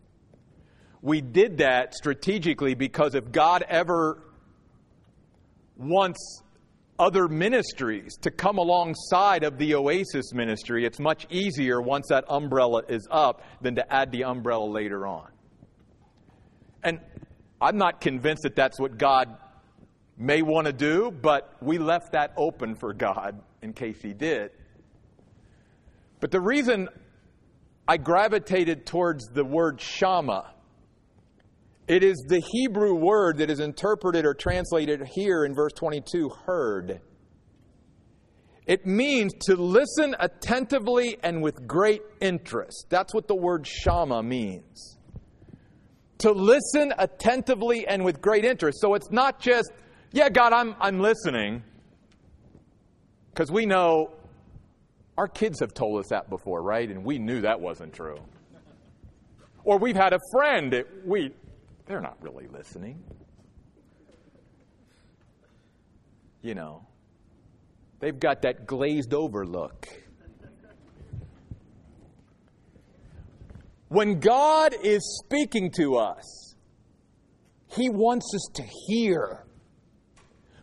We 1.02 1.20
did 1.20 1.58
that 1.58 1.94
strategically 1.94 2.74
because 2.74 3.14
if 3.14 3.30
God 3.30 3.64
ever 3.68 4.22
wants 5.76 6.42
other 7.00 7.28
ministries 7.28 8.16
to 8.18 8.30
come 8.30 8.58
alongside 8.58 9.42
of 9.42 9.56
the 9.56 9.74
Oasis 9.74 10.34
ministry, 10.34 10.84
it's 10.84 11.00
much 11.00 11.26
easier 11.30 11.80
once 11.80 12.08
that 12.08 12.24
umbrella 12.28 12.82
is 12.88 13.08
up 13.10 13.42
than 13.62 13.74
to 13.76 13.92
add 13.92 14.12
the 14.12 14.24
umbrella 14.24 14.66
later 14.66 15.06
on. 15.06 15.28
And 16.82 17.00
I'm 17.58 17.78
not 17.78 18.02
convinced 18.02 18.42
that 18.42 18.54
that's 18.54 18.78
what 18.78 18.98
God 18.98 19.34
may 20.18 20.42
want 20.42 20.66
to 20.66 20.74
do, 20.74 21.10
but 21.10 21.56
we 21.62 21.78
left 21.78 22.12
that 22.12 22.34
open 22.36 22.74
for 22.74 22.92
God 22.92 23.40
in 23.62 23.72
case 23.72 24.00
He 24.02 24.12
did. 24.12 24.50
But 26.20 26.30
the 26.30 26.40
reason 26.40 26.90
I 27.88 27.96
gravitated 27.96 28.84
towards 28.84 29.28
the 29.28 29.44
word 29.44 29.80
shama, 29.80 30.52
it 31.90 32.04
is 32.04 32.24
the 32.28 32.40
Hebrew 32.52 32.94
word 32.94 33.38
that 33.38 33.50
is 33.50 33.58
interpreted 33.58 34.24
or 34.24 34.32
translated 34.32 35.02
here 35.12 35.44
in 35.44 35.56
verse 35.56 35.72
22, 35.72 36.28
heard. 36.46 37.00
It 38.64 38.86
means 38.86 39.32
to 39.46 39.56
listen 39.56 40.14
attentively 40.20 41.18
and 41.24 41.42
with 41.42 41.66
great 41.66 42.02
interest. 42.20 42.86
That's 42.90 43.12
what 43.12 43.26
the 43.26 43.34
word 43.34 43.66
shama 43.66 44.22
means. 44.22 44.98
To 46.18 46.30
listen 46.30 46.94
attentively 46.96 47.88
and 47.88 48.04
with 48.04 48.20
great 48.20 48.44
interest. 48.44 48.80
So 48.80 48.94
it's 48.94 49.10
not 49.10 49.40
just, 49.40 49.72
yeah, 50.12 50.28
God, 50.28 50.52
I'm, 50.52 50.76
I'm 50.78 51.00
listening. 51.00 51.64
Because 53.32 53.50
we 53.50 53.66
know 53.66 54.12
our 55.18 55.26
kids 55.26 55.58
have 55.58 55.74
told 55.74 55.98
us 55.98 56.10
that 56.10 56.30
before, 56.30 56.62
right? 56.62 56.88
And 56.88 57.04
we 57.04 57.18
knew 57.18 57.40
that 57.40 57.60
wasn't 57.60 57.92
true. 57.92 58.18
Or 59.64 59.76
we've 59.76 59.96
had 59.96 60.12
a 60.12 60.20
friend 60.32 60.84
we, 61.04 61.32
they're 61.90 62.00
not 62.00 62.16
really 62.20 62.46
listening. 62.46 63.02
You 66.40 66.54
know, 66.54 66.86
they've 67.98 68.18
got 68.18 68.42
that 68.42 68.64
glazed 68.64 69.12
over 69.12 69.44
look. 69.44 69.88
When 73.88 74.20
God 74.20 74.76
is 74.84 75.20
speaking 75.26 75.72
to 75.78 75.96
us, 75.96 76.54
He 77.74 77.88
wants 77.88 78.32
us 78.36 78.48
to 78.54 78.62
hear. 78.86 79.44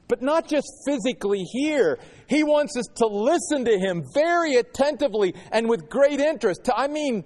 But 0.08 0.22
not 0.22 0.48
just 0.48 0.66
physically 0.88 1.44
hear, 1.44 2.00
He 2.30 2.46
wants 2.46 2.78
us 2.78 2.86
to 2.96 3.06
listen 3.06 3.66
to 3.66 3.78
Him 3.78 4.06
very 4.14 4.56
attentively 4.56 5.36
and 5.52 5.68
with 5.68 5.90
great 5.90 6.22
interest. 6.22 6.70
I 6.74 6.88
mean, 6.88 7.26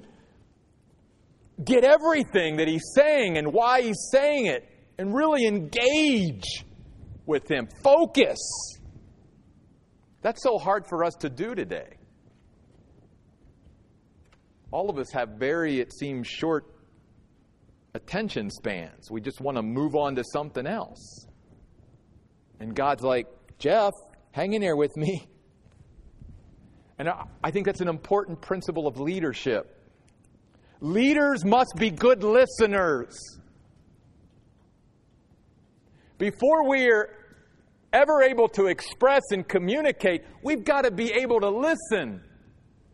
get 1.64 1.84
everything 1.84 2.58
that 2.58 2.68
He's 2.68 2.92
saying 2.96 3.38
and 3.38 3.54
why 3.54 3.82
He's 3.82 4.10
saying 4.12 4.48
it 4.48 4.68
and 4.98 5.14
really 5.14 5.46
engage 5.46 6.66
with 7.26 7.50
Him. 7.50 7.68
Focus. 7.84 8.40
That's 10.22 10.44
so 10.44 10.58
hard 10.58 10.86
for 10.88 11.04
us 11.04 11.16
to 11.22 11.30
do 11.30 11.56
today. 11.56 11.98
All 14.72 14.90
of 14.90 14.98
us 14.98 15.12
have 15.12 15.30
very, 15.38 15.80
it 15.80 15.92
seems, 15.94 16.28
short 16.28 16.66
attention 17.94 18.50
spans. 18.50 19.12
We 19.12 19.20
just 19.20 19.42
want 19.42 19.58
to 19.58 19.64
move 19.64 19.96
on 19.96 20.16
to 20.16 20.24
something 20.24 20.66
else. 20.66 21.26
And 22.60 22.76
God's 22.76 23.04
like, 23.04 23.28
Jeff, 23.58 23.92
hang 24.32 24.54
in 24.54 24.62
there 24.62 24.76
with 24.76 24.96
me. 24.96 25.28
And 27.00 27.10
I 27.44 27.50
think 27.52 27.66
that's 27.66 27.82
an 27.82 27.88
important 27.88 28.42
principle 28.42 28.88
of 28.88 29.00
leadership. 29.00 29.81
Leaders 30.82 31.46
must 31.46 31.76
be 31.78 31.92
good 31.92 32.24
listeners. 32.24 33.16
Before 36.18 36.68
we're 36.68 37.10
ever 37.94 38.24
able 38.24 38.48
to 38.50 38.66
express 38.66 39.22
and 39.32 39.48
communicate, 39.48 40.24
we've 40.44 40.64
got 40.64 40.82
to 40.84 40.92
be 40.92 41.12
able 41.14 41.40
to 41.40 41.50
listen 41.50 42.22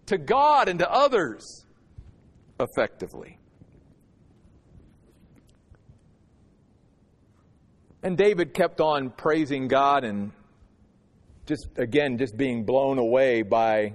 to 0.08 0.18
God 0.18 0.68
and 0.68 0.80
to 0.80 0.92
others 0.92 1.66
effectively. 2.60 3.40
And 8.04 8.18
David 8.18 8.54
kept 8.54 8.82
on 8.82 9.12
praising 9.12 9.68
God 9.68 10.04
and 10.04 10.32
just, 11.46 11.68
again, 11.78 12.18
just 12.18 12.36
being 12.36 12.66
blown 12.66 12.98
away 12.98 13.44
by 13.44 13.94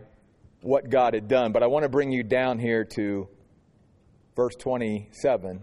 what 0.63 0.89
God 0.89 1.13
had 1.13 1.29
done. 1.29 1.53
But 1.53 1.63
I 1.63 1.67
want 1.67 1.83
to 1.83 1.89
bring 1.89 2.11
you 2.11 2.23
down 2.23 2.59
here 2.59 2.85
to 2.97 3.29
verse 4.35 4.55
27 4.57 5.61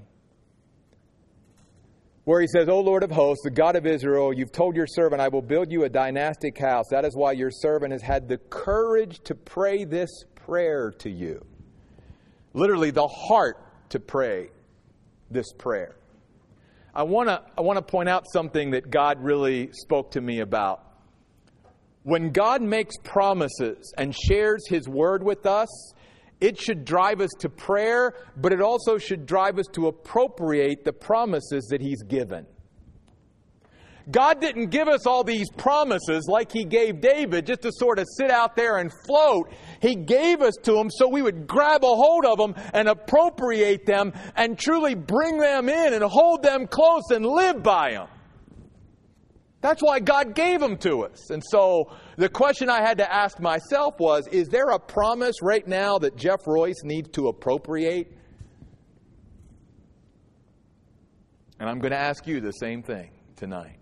where 2.29 2.41
he 2.41 2.47
says, 2.47 2.69
O 2.69 2.79
Lord 2.79 3.01
of 3.01 3.09
hosts, 3.09 3.43
the 3.43 3.49
God 3.49 3.75
of 3.75 3.87
Israel, 3.87 4.31
you've 4.31 4.51
told 4.51 4.75
your 4.75 4.85
servant, 4.85 5.19
I 5.19 5.29
will 5.29 5.41
build 5.41 5.71
you 5.71 5.85
a 5.85 5.89
dynastic 5.89 6.59
house. 6.59 6.85
That 6.91 7.03
is 7.03 7.15
why 7.15 7.31
your 7.31 7.49
servant 7.49 7.91
has 7.91 8.03
had 8.03 8.27
the 8.27 8.37
courage 8.37 9.19
to 9.23 9.33
pray 9.33 9.83
this 9.83 10.11
prayer 10.35 10.91
to 10.99 11.09
you. 11.09 11.43
Literally, 12.53 12.91
the 12.91 13.07
heart 13.07 13.57
to 13.89 13.99
pray 13.99 14.51
this 15.31 15.51
prayer. 15.53 15.95
I 16.93 17.01
want 17.01 17.29
to 17.29 17.41
I 17.57 17.61
want 17.61 17.77
to 17.77 17.81
point 17.81 18.09
out 18.09 18.25
something 18.31 18.71
that 18.71 18.91
God 18.91 19.23
really 19.23 19.71
spoke 19.73 20.11
to 20.11 20.21
me 20.21 20.41
about. 20.41 20.83
When 22.03 22.31
God 22.31 22.61
makes 22.61 22.95
promises 23.03 23.91
and 23.97 24.15
shares 24.15 24.67
his 24.67 24.87
word 24.87 25.23
with 25.23 25.47
us, 25.47 25.93
it 26.41 26.59
should 26.59 26.85
drive 26.85 27.19
us 27.21 27.31
to 27.39 27.49
prayer, 27.49 28.13
but 28.37 28.53
it 28.53 28.61
also 28.61 28.97
should 28.97 29.25
drive 29.25 29.59
us 29.59 29.67
to 29.73 29.87
appropriate 29.87 30.85
the 30.85 30.93
promises 30.93 31.67
that 31.69 31.81
He's 31.81 32.01
given. 32.03 32.45
God 34.09 34.41
didn't 34.41 34.67
give 34.67 34.87
us 34.87 35.05
all 35.05 35.23
these 35.23 35.49
promises 35.51 36.25
like 36.27 36.51
He 36.51 36.65
gave 36.65 37.01
David 37.01 37.45
just 37.45 37.61
to 37.61 37.71
sort 37.71 37.99
of 37.99 38.05
sit 38.17 38.31
out 38.31 38.55
there 38.55 38.77
and 38.77 38.91
float. 39.05 39.51
He 39.81 39.95
gave 39.95 40.41
us 40.41 40.55
to 40.63 40.77
Him 40.77 40.89
so 40.89 41.07
we 41.07 41.21
would 41.21 41.45
grab 41.45 41.83
a 41.83 41.87
hold 41.87 42.25
of 42.25 42.37
them 42.37 42.55
and 42.73 42.87
appropriate 42.87 43.85
them 43.85 44.13
and 44.35 44.57
truly 44.57 44.95
bring 44.95 45.37
them 45.37 45.69
in 45.69 45.93
and 45.93 46.03
hold 46.03 46.41
them 46.41 46.65
close 46.67 47.11
and 47.11 47.25
live 47.25 47.61
by 47.61 47.91
them. 47.91 48.07
That's 49.61 49.81
why 49.81 49.99
God 49.99 50.35
gave 50.35 50.61
them 50.61 50.77
to 50.77 51.03
us. 51.03 51.29
And 51.29 51.43
so 51.45 51.91
the 52.19 52.27
question 52.27 52.69
I 52.69 52.81
had 52.81 52.97
to 52.97 53.11
ask 53.11 53.39
myself 53.39 53.97
was 53.97 54.27
Is 54.27 54.49
there 54.49 54.69
a 54.71 54.79
promise 54.79 55.41
right 55.41 55.65
now 55.65 55.97
that 55.99 56.17
Jeff 56.17 56.45
Royce 56.45 56.83
needs 56.83 57.09
to 57.11 57.29
appropriate? 57.29 58.11
And 61.59 61.69
I'm 61.69 61.79
going 61.79 61.91
to 61.91 61.99
ask 61.99 62.27
you 62.27 62.41
the 62.41 62.51
same 62.51 62.83
thing 62.83 63.11
tonight. 63.37 63.77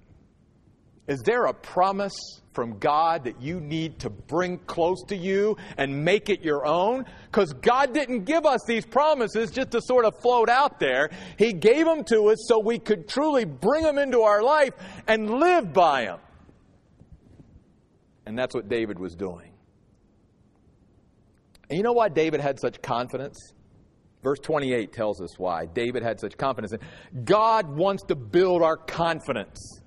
Is 1.08 1.22
there 1.22 1.46
a 1.46 1.54
promise 1.54 2.14
from 2.54 2.78
God 2.78 3.24
that 3.24 3.42
you 3.42 3.60
need 3.60 4.00
to 4.00 4.10
bring 4.10 4.60
close 4.60 5.02
to 5.08 5.16
you 5.16 5.58
and 5.78 6.04
make 6.04 6.30
it 6.30 6.42
your 6.42 6.66
own? 6.68 7.06
Because 7.26 7.54
God 7.54 7.94
didn't 7.94 8.26
give 8.26 8.46
us 8.46 8.60
these 8.68 8.86
promises 8.86 9.50
just 9.50 9.72
to 9.72 9.82
sort 9.82 10.06
of 10.06 10.20
float 10.22 10.50
out 10.50 10.80
there. 10.80 11.10
He 11.40 11.54
gave 11.54 11.86
them 11.86 12.04
to 12.06 12.30
us 12.30 12.46
so 12.48 12.60
we 12.60 12.78
could 12.78 13.08
truly 13.08 13.46
bring 13.46 13.84
them 13.84 13.98
into 13.98 14.22
our 14.22 14.44
life 14.44 14.74
and 15.08 15.40
live 15.40 15.74
by 15.74 16.06
them. 16.06 16.20
And 18.28 18.38
that's 18.38 18.54
what 18.54 18.68
David 18.68 19.00
was 19.00 19.16
doing. 19.16 19.54
And 21.70 21.78
you 21.78 21.84
know 21.84 21.94
why 21.94 22.10
David 22.10 22.42
had 22.42 22.60
such 22.60 22.82
confidence? 22.82 23.54
Verse 24.22 24.40
28 24.40 24.92
tells 24.92 25.22
us 25.22 25.40
why 25.40 25.66
David 25.66 26.04
had 26.04 26.20
such 26.20 26.38
confidence. 26.38 26.74
God 27.24 27.70
wants 27.70 28.04
to 28.10 28.16
build 28.16 28.64
our 28.64 28.76
confidence. 28.76 29.82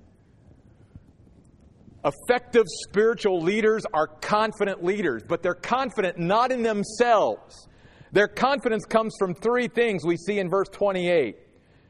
Effective 2.03 2.65
spiritual 2.87 3.41
leaders 3.41 3.83
are 3.93 4.07
confident 4.07 4.83
leaders, 4.83 5.21
but 5.27 5.43
they're 5.43 5.53
confident 5.53 6.17
not 6.17 6.51
in 6.51 6.63
themselves. 6.63 7.67
Their 8.11 8.27
confidence 8.27 8.85
comes 8.85 9.13
from 9.19 9.35
three 9.35 9.67
things 9.67 10.03
we 10.03 10.17
see 10.17 10.39
in 10.39 10.49
verse 10.49 10.69
28. 10.69 11.37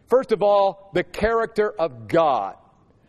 First 0.10 0.34
of 0.34 0.44
all, 0.44 0.92
the 0.94 1.06
character 1.06 1.74
of 1.80 2.10
God. 2.10 2.58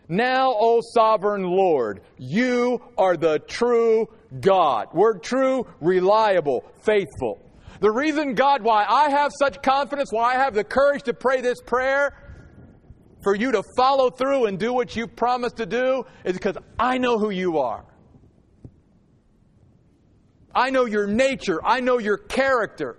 Now, 0.08 0.54
O 0.58 0.80
sovereign 0.94 1.44
Lord, 1.44 2.02
you 2.18 2.82
are 2.98 3.16
the 3.16 3.38
true 3.38 4.08
God. 4.40 4.92
Word 4.92 5.22
true, 5.22 5.66
reliable, 5.80 6.64
faithful. 6.82 7.40
The 7.80 7.90
reason, 7.90 8.34
God, 8.34 8.62
why 8.62 8.84
I 8.88 9.10
have 9.10 9.32
such 9.38 9.62
confidence, 9.62 10.12
why 10.12 10.34
I 10.34 10.38
have 10.38 10.54
the 10.54 10.64
courage 10.64 11.02
to 11.04 11.14
pray 11.14 11.40
this 11.40 11.60
prayer, 11.60 12.16
for 13.22 13.34
you 13.34 13.52
to 13.52 13.62
follow 13.76 14.10
through 14.10 14.46
and 14.46 14.58
do 14.58 14.72
what 14.72 14.94
you've 14.96 15.14
promised 15.16 15.56
to 15.56 15.66
do 15.66 16.04
is 16.24 16.34
because 16.34 16.56
I 16.78 16.98
know 16.98 17.18
who 17.18 17.30
you 17.30 17.58
are. 17.58 17.84
I 20.54 20.70
know 20.70 20.84
your 20.84 21.06
nature. 21.06 21.60
I 21.64 21.80
know 21.80 21.98
your 21.98 22.18
character. 22.18 22.98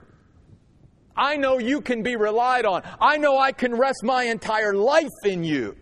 I 1.16 1.36
know 1.38 1.60
you 1.60 1.82
can 1.82 2.02
be 2.02 2.16
relied 2.16 2.66
on. 2.66 2.82
I 3.00 3.18
know 3.18 3.38
I 3.38 3.52
can 3.52 3.76
rest 3.76 4.02
my 4.04 4.24
entire 4.24 4.74
life 4.74 5.12
in 5.24 5.44
you. 5.44 5.76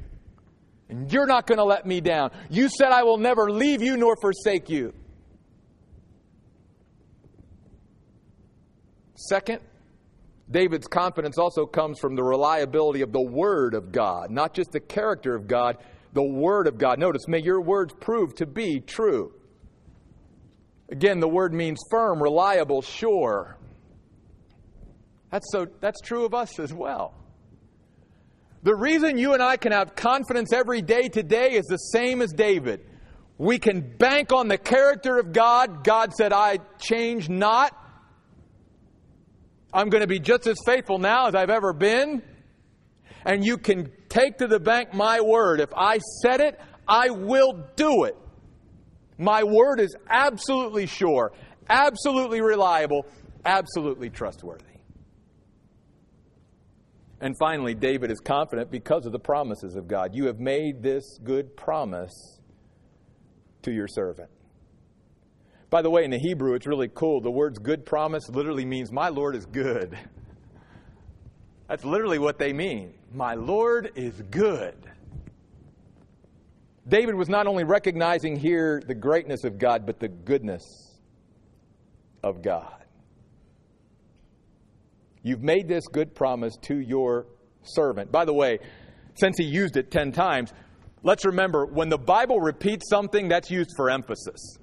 And 0.91 1.11
you're 1.11 1.25
not 1.25 1.47
going 1.47 1.57
to 1.57 1.63
let 1.63 1.85
me 1.85 2.01
down. 2.01 2.31
You 2.49 2.67
said 2.67 2.91
I 2.91 3.03
will 3.03 3.17
never 3.17 3.49
leave 3.49 3.81
you 3.81 3.95
nor 3.95 4.15
forsake 4.21 4.69
you. 4.69 4.93
Second, 9.15 9.61
David's 10.49 10.87
confidence 10.87 11.37
also 11.37 11.65
comes 11.65 11.97
from 11.99 12.15
the 12.15 12.23
reliability 12.23 13.01
of 13.01 13.13
the 13.13 13.21
Word 13.21 13.73
of 13.73 13.93
God, 13.93 14.31
not 14.31 14.53
just 14.53 14.71
the 14.71 14.81
character 14.81 15.33
of 15.33 15.47
God, 15.47 15.77
the 16.11 16.21
Word 16.21 16.67
of 16.67 16.77
God. 16.77 16.99
Notice, 16.99 17.25
may 17.27 17.39
your 17.39 17.61
words 17.61 17.93
prove 18.01 18.35
to 18.35 18.45
be 18.45 18.81
true. 18.81 19.33
Again, 20.89 21.21
the 21.21 21.29
word 21.29 21.53
means 21.53 21.79
firm, 21.89 22.21
reliable, 22.21 22.81
sure. 22.81 23.57
That's, 25.29 25.49
so, 25.53 25.67
that's 25.79 26.01
true 26.01 26.25
of 26.25 26.33
us 26.33 26.59
as 26.59 26.73
well. 26.73 27.13
The 28.63 28.75
reason 28.75 29.17
you 29.17 29.33
and 29.33 29.41
I 29.41 29.57
can 29.57 29.71
have 29.71 29.95
confidence 29.95 30.53
every 30.53 30.81
day 30.81 31.09
today 31.09 31.53
is 31.53 31.65
the 31.65 31.77
same 31.77 32.21
as 32.21 32.31
David. 32.31 32.85
We 33.37 33.57
can 33.57 33.81
bank 33.81 34.31
on 34.31 34.47
the 34.47 34.57
character 34.57 35.17
of 35.17 35.33
God. 35.33 35.83
God 35.83 36.13
said, 36.13 36.31
I 36.31 36.59
change 36.77 37.27
not. 37.27 37.75
I'm 39.73 39.89
going 39.89 40.01
to 40.01 40.07
be 40.07 40.19
just 40.19 40.45
as 40.45 40.57
faithful 40.63 40.99
now 40.99 41.27
as 41.27 41.33
I've 41.33 41.49
ever 41.49 41.73
been. 41.73 42.21
And 43.25 43.43
you 43.43 43.57
can 43.57 43.91
take 44.09 44.37
to 44.39 44.47
the 44.47 44.59
bank 44.59 44.93
my 44.93 45.21
word. 45.21 45.59
If 45.59 45.73
I 45.75 45.99
said 46.21 46.41
it, 46.41 46.59
I 46.87 47.09
will 47.09 47.65
do 47.75 48.03
it. 48.03 48.15
My 49.17 49.43
word 49.43 49.79
is 49.79 49.95
absolutely 50.07 50.85
sure, 50.85 51.31
absolutely 51.69 52.41
reliable, 52.41 53.05
absolutely 53.45 54.09
trustworthy. 54.09 54.70
And 57.21 57.37
finally, 57.37 57.75
David 57.75 58.09
is 58.09 58.19
confident 58.19 58.71
because 58.71 59.05
of 59.05 59.11
the 59.11 59.19
promises 59.19 59.75
of 59.75 59.87
God. 59.87 60.15
You 60.15 60.25
have 60.25 60.39
made 60.39 60.81
this 60.81 61.19
good 61.23 61.55
promise 61.55 62.41
to 63.61 63.71
your 63.71 63.87
servant. 63.87 64.29
By 65.69 65.83
the 65.83 65.89
way, 65.89 66.03
in 66.03 66.09
the 66.09 66.17
Hebrew, 66.17 66.55
it's 66.55 66.65
really 66.65 66.89
cool. 66.93 67.21
The 67.21 67.29
words 67.29 67.59
good 67.59 67.85
promise 67.85 68.27
literally 68.27 68.65
means 68.65 68.91
my 68.91 69.09
Lord 69.09 69.35
is 69.35 69.45
good. 69.45 69.97
That's 71.69 71.85
literally 71.85 72.17
what 72.17 72.39
they 72.39 72.53
mean. 72.53 72.95
My 73.13 73.35
Lord 73.35 73.91
is 73.95 74.19
good. 74.31 74.75
David 76.87 77.13
was 77.13 77.29
not 77.29 77.45
only 77.45 77.63
recognizing 77.63 78.35
here 78.35 78.81
the 78.85 78.95
greatness 78.95 79.43
of 79.43 79.59
God, 79.59 79.85
but 79.85 79.99
the 79.99 80.09
goodness 80.09 80.99
of 82.23 82.41
God. 82.41 82.80
You've 85.23 85.43
made 85.43 85.67
this 85.67 85.87
good 85.87 86.15
promise 86.15 86.55
to 86.63 86.79
your 86.79 87.27
servant. 87.63 88.11
By 88.11 88.25
the 88.25 88.33
way, 88.33 88.59
since 89.15 89.37
he 89.37 89.45
used 89.45 89.77
it 89.77 89.91
10 89.91 90.11
times, 90.11 90.53
let's 91.03 91.25
remember 91.25 91.65
when 91.65 91.89
the 91.89 91.97
Bible 91.97 92.39
repeats 92.39 92.89
something, 92.89 93.27
that's 93.27 93.51
used 93.51 93.71
for 93.75 93.89
emphasis. 93.89 94.57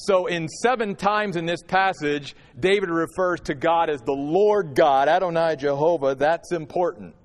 So, 0.00 0.26
in 0.26 0.46
seven 0.46 0.94
times 0.94 1.34
in 1.34 1.44
this 1.44 1.60
passage, 1.60 2.36
David 2.60 2.88
refers 2.88 3.40
to 3.46 3.54
God 3.54 3.90
as 3.90 4.00
the 4.02 4.12
Lord 4.12 4.76
God, 4.76 5.08
Adonai 5.08 5.56
Jehovah. 5.56 6.14
That's 6.14 6.52
important. 6.52 7.16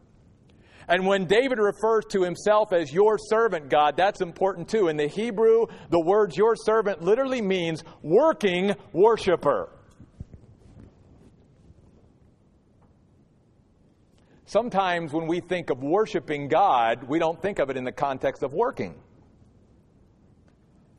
And 0.88 1.06
when 1.06 1.26
David 1.26 1.60
refers 1.60 2.04
to 2.10 2.24
himself 2.24 2.74
as 2.74 2.92
your 2.92 3.18
servant, 3.18 3.70
God, 3.70 3.96
that's 3.96 4.22
important 4.22 4.68
too. 4.68 4.88
In 4.88 4.98
the 4.98 5.08
Hebrew, 5.08 5.68
the 5.92 6.00
words 6.00 6.36
your 6.36 6.56
servant 6.56 7.04
literally 7.04 7.42
means 7.42 7.84
working 8.02 8.74
worshiper. 8.92 9.70
Sometimes 14.54 15.12
when 15.12 15.26
we 15.26 15.40
think 15.40 15.72
of 15.72 15.82
worshiping 15.82 16.48
God, 16.48 17.06
we 17.06 17.18
don't 17.18 17.42
think 17.42 17.58
of 17.58 17.72
it 17.72 17.76
in 17.76 17.84
the 17.84 17.92
context 17.92 18.44
of 18.44 18.54
working. 18.54 18.94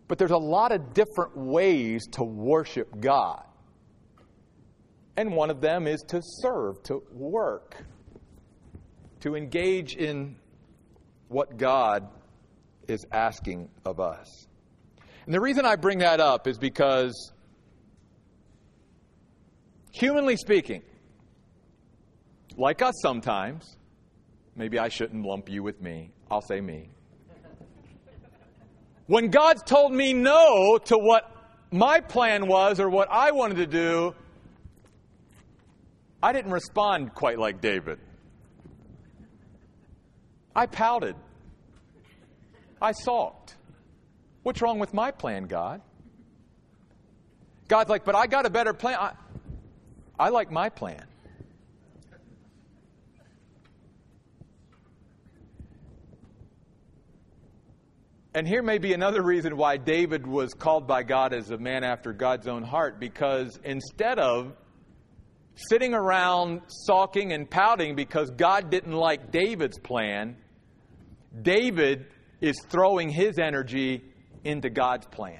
But 0.08 0.18
there's 0.18 0.32
a 0.32 0.36
lot 0.36 0.72
of 0.72 0.92
different 0.92 1.36
ways 1.36 2.04
to 2.14 2.24
worship 2.24 2.88
God. 2.98 3.44
And 5.16 5.36
one 5.36 5.50
of 5.50 5.60
them 5.60 5.86
is 5.86 6.02
to 6.08 6.20
serve, 6.20 6.82
to 6.82 7.04
work, 7.12 7.76
to 9.20 9.36
engage 9.36 9.94
in 9.94 10.34
what 11.28 11.56
God 11.56 12.08
is 12.88 13.06
asking 13.12 13.70
of 13.84 14.00
us. 14.00 14.48
And 15.26 15.32
the 15.32 15.40
reason 15.40 15.64
I 15.64 15.76
bring 15.76 15.98
that 15.98 16.18
up 16.18 16.48
is 16.48 16.58
because, 16.58 17.30
humanly 19.92 20.36
speaking, 20.36 20.82
like 22.56 22.82
us 22.82 22.94
sometimes, 23.00 23.76
maybe 24.56 24.78
I 24.78 24.88
shouldn't 24.88 25.24
lump 25.24 25.48
you 25.48 25.62
with 25.62 25.80
me, 25.80 26.10
I'll 26.30 26.42
say 26.42 26.60
me. 26.60 26.90
When 29.06 29.28
God's 29.28 29.62
told 29.62 29.92
me 29.92 30.14
no 30.14 30.78
to 30.78 30.96
what 30.96 31.30
my 31.70 32.00
plan 32.00 32.46
was 32.46 32.80
or 32.80 32.88
what 32.88 33.08
I 33.10 33.32
wanted 33.32 33.56
to 33.56 33.66
do, 33.66 34.14
I 36.22 36.32
didn't 36.32 36.52
respond 36.52 37.14
quite 37.14 37.38
like 37.38 37.60
David. 37.60 37.98
I 40.56 40.66
pouted. 40.66 41.16
I 42.80 42.92
sulked. 42.92 43.56
What's 44.42 44.62
wrong 44.62 44.78
with 44.78 44.94
my 44.94 45.10
plan, 45.10 45.44
God? 45.44 45.82
God's 47.68 47.90
like, 47.90 48.04
but 48.04 48.14
I 48.14 48.26
got 48.26 48.46
a 48.46 48.50
better 48.50 48.72
plan. 48.72 48.98
I, 48.98 49.12
I 50.18 50.28
like 50.28 50.50
my 50.50 50.68
plan. 50.68 51.04
And 58.36 58.48
here 58.48 58.64
may 58.64 58.78
be 58.78 58.92
another 58.94 59.22
reason 59.22 59.56
why 59.56 59.76
David 59.76 60.26
was 60.26 60.54
called 60.54 60.88
by 60.88 61.04
God 61.04 61.32
as 61.32 61.50
a 61.50 61.56
man 61.56 61.84
after 61.84 62.12
God's 62.12 62.48
own 62.48 62.64
heart, 62.64 62.98
because 62.98 63.60
instead 63.62 64.18
of 64.18 64.54
sitting 65.54 65.94
around 65.94 66.62
sulking 66.66 67.32
and 67.32 67.48
pouting 67.48 67.94
because 67.94 68.30
God 68.30 68.70
didn't 68.70 68.92
like 68.92 69.30
David's 69.30 69.78
plan, 69.78 70.36
David 71.42 72.06
is 72.40 72.56
throwing 72.68 73.08
his 73.08 73.38
energy 73.38 74.02
into 74.42 74.68
God's 74.68 75.06
plan. 75.06 75.38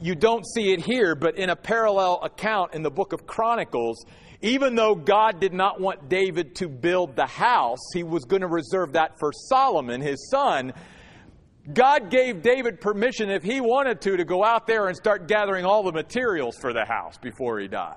You 0.00 0.14
don't 0.14 0.46
see 0.46 0.72
it 0.72 0.82
here, 0.82 1.16
but 1.16 1.38
in 1.38 1.50
a 1.50 1.56
parallel 1.56 2.20
account 2.22 2.72
in 2.72 2.82
the 2.82 2.90
book 2.90 3.12
of 3.12 3.26
Chronicles, 3.26 4.04
even 4.42 4.76
though 4.76 4.94
God 4.94 5.40
did 5.40 5.52
not 5.52 5.80
want 5.80 6.08
David 6.08 6.54
to 6.56 6.68
build 6.68 7.16
the 7.16 7.26
house, 7.26 7.80
he 7.92 8.04
was 8.04 8.24
going 8.26 8.42
to 8.42 8.48
reserve 8.48 8.92
that 8.92 9.18
for 9.18 9.32
Solomon, 9.32 10.00
his 10.00 10.30
son. 10.30 10.72
God 11.74 12.10
gave 12.10 12.42
David 12.42 12.80
permission, 12.80 13.30
if 13.30 13.42
he 13.42 13.60
wanted 13.60 14.00
to, 14.02 14.16
to 14.16 14.24
go 14.24 14.44
out 14.44 14.66
there 14.66 14.88
and 14.88 14.96
start 14.96 15.28
gathering 15.28 15.64
all 15.64 15.82
the 15.82 15.92
materials 15.92 16.56
for 16.56 16.72
the 16.72 16.84
house 16.84 17.18
before 17.18 17.60
he 17.60 17.68
died. 17.68 17.96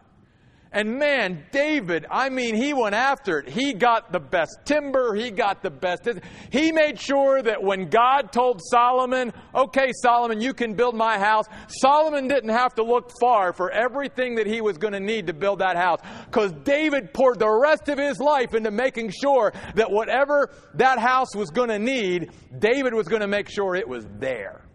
And 0.73 0.97
man, 0.97 1.45
David, 1.51 2.07
I 2.09 2.29
mean, 2.29 2.55
he 2.55 2.73
went 2.73 2.95
after 2.95 3.37
it. 3.37 3.47
He 3.47 3.73
got 3.73 4.11
the 4.11 4.19
best 4.19 4.57
timber. 4.65 5.13
He 5.13 5.29
got 5.29 5.61
the 5.61 5.69
best. 5.69 6.09
He 6.49 6.71
made 6.71 6.99
sure 6.99 7.43
that 7.43 7.61
when 7.61 7.89
God 7.89 8.31
told 8.31 8.59
Solomon, 8.71 9.31
okay, 9.53 9.91
Solomon, 10.01 10.41
you 10.41 10.55
can 10.55 10.73
build 10.73 10.95
my 10.95 11.19
house, 11.19 11.45
Solomon 11.67 12.27
didn't 12.27 12.49
have 12.49 12.73
to 12.75 12.83
look 12.83 13.11
far 13.21 13.53
for 13.53 13.69
everything 13.69 14.33
that 14.35 14.47
he 14.47 14.61
was 14.61 14.79
going 14.79 14.93
to 14.93 14.99
need 14.99 15.27
to 15.27 15.33
build 15.33 15.59
that 15.59 15.77
house. 15.77 15.99
Because 16.25 16.51
David 16.63 17.13
poured 17.13 17.37
the 17.37 17.51
rest 17.51 17.87
of 17.87 17.99
his 17.99 18.19
life 18.19 18.55
into 18.55 18.71
making 18.71 19.11
sure 19.11 19.53
that 19.75 19.91
whatever 19.91 20.49
that 20.73 20.97
house 20.97 21.35
was 21.35 21.51
going 21.51 21.69
to 21.69 21.77
need, 21.77 22.31
David 22.57 22.95
was 22.95 23.07
going 23.07 23.21
to 23.21 23.27
make 23.27 23.47
sure 23.47 23.75
it 23.75 23.87
was 23.87 24.07
there. 24.17 24.65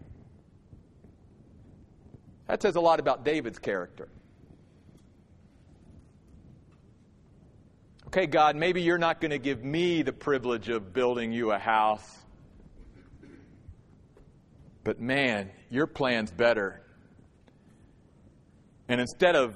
That 2.47 2.61
says 2.61 2.77
a 2.77 2.81
lot 2.81 3.01
about 3.01 3.25
David's 3.25 3.59
character. 3.59 4.07
Okay, 8.09 8.25
God, 8.25 8.55
maybe 8.55 8.81
you're 8.81 8.97
not 8.97 9.21
going 9.21 9.29
to 9.29 9.37
give 9.37 9.63
me 9.63 10.01
the 10.01 10.11
privilege 10.11 10.67
of 10.67 10.93
building 10.93 11.31
you 11.31 11.51
a 11.51 11.59
house. 11.59 12.17
But 14.83 14.99
man, 14.99 15.51
your 15.69 15.85
plan's 15.85 16.31
better. 16.31 16.81
And 18.87 18.99
instead 18.99 19.35
of 19.35 19.55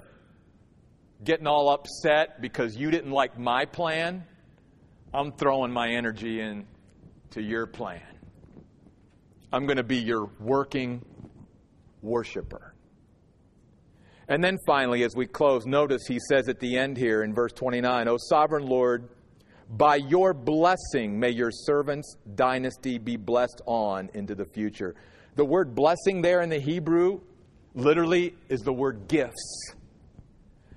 getting 1.23 1.47
all 1.47 1.69
upset 1.69 2.41
because 2.41 2.77
you 2.77 2.91
didn't 2.91 3.09
like 3.09 3.39
my 3.39 3.65
plan, 3.65 4.23
I'm 5.11 5.31
throwing 5.31 5.71
my 5.71 5.89
energy 5.89 6.39
into 6.39 7.41
your 7.41 7.65
plan. 7.65 8.03
I'm 9.51 9.65
going 9.65 9.77
to 9.77 9.83
be 9.83 9.97
your 9.97 10.29
working 10.39 11.03
worshiper. 12.03 12.72
And 14.27 14.43
then 14.43 14.57
finally, 14.65 15.03
as 15.03 15.15
we 15.15 15.27
close, 15.27 15.65
notice 15.65 16.05
he 16.07 16.19
says 16.29 16.47
at 16.47 16.59
the 16.59 16.77
end 16.77 16.97
here 16.97 17.23
in 17.23 17.33
verse 17.33 17.51
29 17.53 18.07
O 18.07 18.17
sovereign 18.17 18.65
Lord, 18.65 19.09
by 19.69 19.95
your 19.95 20.33
blessing 20.33 21.19
may 21.19 21.31
your 21.31 21.51
servant's 21.51 22.15
dynasty 22.35 22.97
be 22.97 23.17
blessed 23.17 23.61
on 23.65 24.09
into 24.13 24.35
the 24.35 24.45
future. 24.45 24.95
The 25.35 25.45
word 25.45 25.75
blessing 25.75 26.21
there 26.21 26.41
in 26.41 26.49
the 26.49 26.59
Hebrew 26.59 27.21
literally 27.73 28.35
is 28.49 28.61
the 28.61 28.73
word 28.73 29.07
gifts. 29.07 29.73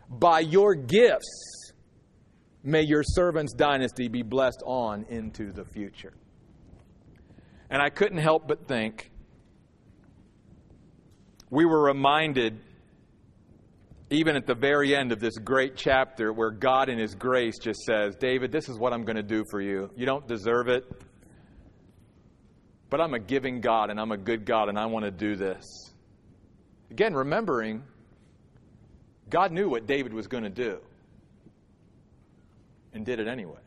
By 0.09 0.41
your 0.41 0.75
gifts 0.75 1.73
may 2.63 2.83
your 2.83 3.03
servant's 3.03 3.53
dynasty 3.53 4.09
be 4.09 4.23
blessed 4.23 4.63
on 4.67 5.05
into 5.09 5.53
the 5.53 5.65
future. 5.65 6.15
And 7.71 7.83
I 7.83 7.91
couldn't 7.91 8.19
help 8.19 8.49
but 8.49 8.67
think 8.67 9.11
we 11.51 11.65
were 11.65 11.83
reminded 11.83 12.59
even 14.11 14.37
at 14.37 14.47
the 14.47 14.55
very 14.55 14.95
end 14.95 15.11
of 15.11 15.19
this 15.19 15.37
great 15.39 15.77
chapter 15.77 16.33
where 16.33 16.51
God 16.51 16.89
in 16.89 16.99
His 16.99 17.15
grace 17.15 17.59
just 17.59 17.81
says, 17.81 18.15
David, 18.17 18.53
this 18.53 18.69
is 18.69 18.79
what 18.79 18.93
I'm 18.93 19.05
going 19.05 19.17
to 19.17 19.23
do 19.23 19.43
for 19.51 19.61
you. 19.61 19.91
You 19.97 20.07
don't 20.07 20.27
deserve 20.29 20.69
it, 20.69 20.85
but 22.89 23.01
I'm 23.01 23.15
a 23.15 23.19
giving 23.19 23.61
God 23.61 23.91
and 23.91 24.01
I'm 24.01 24.13
a 24.13 24.17
good 24.17 24.45
God 24.45 24.69
and 24.69 24.79
I 24.79 24.87
want 24.87 25.05
to 25.05 25.11
do 25.11 25.35
this. 25.35 25.65
Again, 26.91 27.15
remembering 27.15 27.83
God 29.29 29.51
knew 29.51 29.69
what 29.69 29.87
David 29.87 30.13
was 30.13 30.29
going 30.29 30.45
to 30.45 30.51
do 30.51 30.79
and 32.93 33.05
did 33.05 33.19
it 33.19 33.27
anyway. 33.27 33.59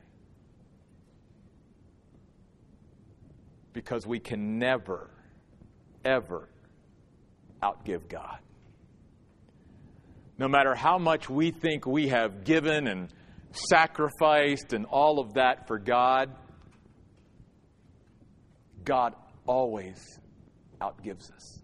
Because 3.74 4.08
we 4.08 4.20
can 4.20 4.58
never, 4.58 5.10
ever 6.06 6.48
outgive 7.62 8.08
God 8.08 8.40
no 10.40 10.48
matter 10.48 10.74
how 10.74 10.98
much 10.98 11.30
we 11.30 11.52
think 11.52 11.86
we 11.86 12.08
have 12.08 12.46
given 12.46 12.88
and 12.88 13.10
sacrificed 13.52 14.72
and 14.72 14.86
all 14.86 15.20
of 15.20 15.34
that 15.34 15.68
for 15.68 15.78
God, 15.78 16.34
God 18.86 19.14
always 19.46 20.02
outgives 20.80 21.30
us. 21.36 21.60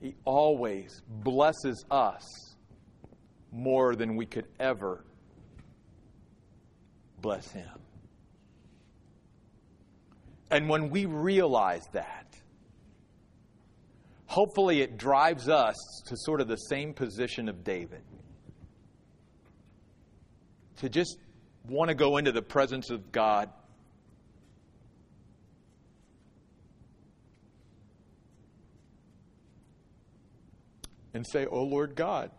He 0.00 0.14
always 0.24 1.02
blesses 1.08 1.84
us 1.90 2.24
more 3.50 3.96
than 3.96 4.14
we 4.14 4.24
could 4.24 4.46
ever 4.60 5.04
bless 7.20 7.50
Him. 7.50 7.68
And 10.52 10.68
when 10.68 10.88
we 10.90 11.06
realize 11.06 11.84
that, 11.94 12.31
hopefully 14.32 14.80
it 14.80 14.96
drives 14.96 15.46
us 15.50 15.76
to 16.06 16.16
sort 16.16 16.40
of 16.40 16.48
the 16.48 16.56
same 16.56 16.94
position 16.94 17.50
of 17.50 17.62
David. 17.62 18.00
To 20.78 20.88
just 20.88 21.18
want 21.68 21.90
to 21.90 21.94
go 21.94 22.16
into 22.16 22.32
the 22.32 22.40
presence 22.40 22.88
of 22.88 23.12
God. 23.12 23.50
And 31.12 31.26
say, 31.26 31.44
Oh 31.44 31.64
Lord 31.64 31.94
God, 31.94 32.30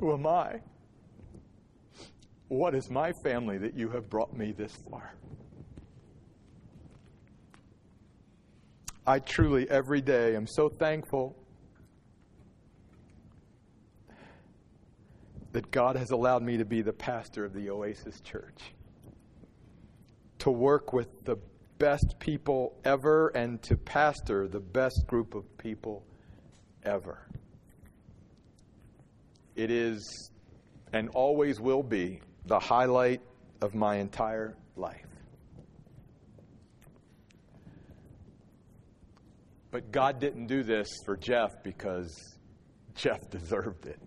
who 0.00 0.12
am 0.12 0.26
I? 0.26 0.60
What 2.48 2.74
is 2.74 2.90
my 2.90 3.12
family 3.12 3.56
that 3.58 3.74
you 3.74 3.88
have 3.90 4.10
brought 4.10 4.36
me 4.36 4.50
this 4.50 4.74
far? 4.90 5.14
I 9.06 9.20
truly, 9.20 9.70
every 9.70 10.00
day, 10.00 10.34
am 10.34 10.48
so 10.48 10.68
thankful 10.68 11.36
that 15.52 15.70
God 15.70 15.96
has 15.96 16.10
allowed 16.10 16.42
me 16.42 16.56
to 16.56 16.64
be 16.64 16.82
the 16.82 16.92
pastor 16.92 17.44
of 17.44 17.54
the 17.54 17.70
Oasis 17.70 18.20
Church, 18.20 18.74
to 20.40 20.50
work 20.50 20.92
with 20.92 21.24
the 21.24 21.36
best 21.78 22.16
people 22.18 22.74
ever, 22.84 23.28
and 23.28 23.62
to 23.62 23.76
pastor 23.76 24.48
the 24.48 24.60
best 24.60 25.06
group 25.06 25.36
of 25.36 25.44
people 25.56 26.04
ever. 26.82 27.28
It 29.54 29.70
is 29.70 30.30
and 30.92 31.08
always 31.10 31.60
will 31.60 31.82
be 31.82 32.20
the 32.46 32.58
highlight 32.58 33.20
of 33.60 33.74
my 33.74 33.96
entire 33.96 34.56
life. 34.76 35.05
But 39.76 39.92
God 39.92 40.20
didn't 40.20 40.46
do 40.46 40.62
this 40.62 40.88
for 41.04 41.18
Jeff 41.18 41.62
because 41.62 42.38
Jeff 42.94 43.20
deserved 43.30 43.84
it. 43.84 44.00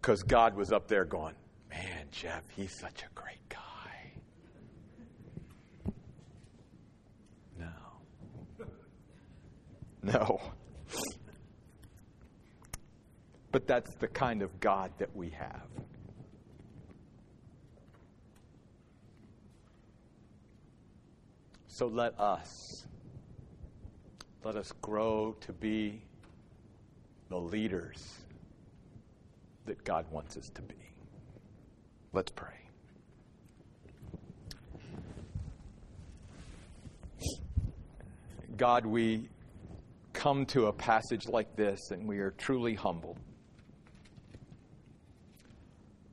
Because 0.00 0.22
God 0.22 0.54
was 0.54 0.70
up 0.70 0.86
there 0.86 1.04
going, 1.04 1.34
Man, 1.68 2.06
Jeff, 2.12 2.44
he's 2.54 2.78
such 2.78 3.02
a 3.02 3.08
great 3.16 3.48
guy. 3.48 4.12
No. 7.58 7.66
No. 10.04 10.40
But 13.50 13.66
that's 13.66 13.92
the 13.96 14.06
kind 14.06 14.42
of 14.42 14.60
God 14.60 14.92
that 14.98 15.16
we 15.16 15.30
have. 15.30 15.66
So 21.78 21.86
let 21.86 22.18
us, 22.18 22.88
let 24.42 24.56
us 24.56 24.72
grow 24.82 25.36
to 25.42 25.52
be 25.52 26.02
the 27.28 27.38
leaders 27.38 28.16
that 29.64 29.84
God 29.84 30.04
wants 30.10 30.36
us 30.36 30.50
to 30.56 30.62
be. 30.62 30.74
Let's 32.12 32.32
pray. 32.32 32.56
God, 38.56 38.84
we 38.84 39.28
come 40.12 40.46
to 40.46 40.66
a 40.66 40.72
passage 40.72 41.28
like 41.28 41.54
this 41.54 41.78
and 41.92 42.08
we 42.08 42.18
are 42.18 42.32
truly 42.32 42.74
humbled 42.74 43.20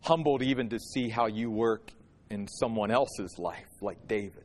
humbled 0.03 0.43
even 0.43 0.70
to 0.70 0.78
see 0.78 1.09
how 1.09 1.26
you 1.26 1.49
work 1.49 1.91
in 2.30 2.47
someone 2.47 2.91
else's 2.91 3.39
life, 3.39 3.66
like 3.82 4.07
David. 4.07 4.45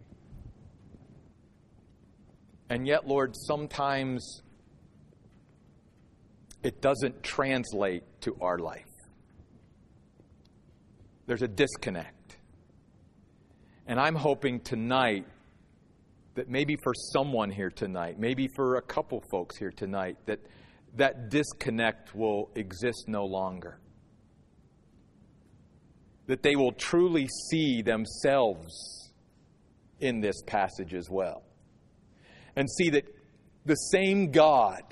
And 2.71 2.87
yet, 2.87 3.07
Lord, 3.07 3.35
sometimes 3.37 4.43
it 6.63 6.81
doesn't 6.81 7.23
translate 7.23 8.05
to 8.23 8.37
our 8.41 8.59
life. 8.59 8.87
There's 11.27 11.43
a 11.43 11.49
disconnect. 11.49 12.37
And 13.87 14.01
I'm 14.01 14.15
hoping 14.15 14.61
tonight 14.61 15.27
that 16.35 16.49
maybe 16.49 16.77
for 16.83 16.95
someone 16.95 17.51
here 17.51 17.71
tonight, 17.71 18.19
maybe 18.19 18.49
for 18.57 18.77
a 18.77 18.83
couple 18.83 19.23
folks 19.31 19.59
here 19.59 19.73
tonight, 19.73 20.17
that 20.27 20.39
that 20.95 21.29
disconnect 21.29 22.15
will 22.15 22.51
exist 22.55 23.09
no 23.09 23.27
longer 23.27 23.79
that 26.31 26.45
they 26.45 26.55
will 26.55 26.71
truly 26.71 27.27
see 27.51 27.83
themselves 27.83 29.13
in 29.99 30.21
this 30.21 30.41
passage 30.47 30.95
as 30.95 31.11
well. 31.11 31.43
And 32.61 32.69
see 32.71 32.91
that 32.91 33.07
the 33.65 33.75
same 33.75 34.33
God 34.33 34.83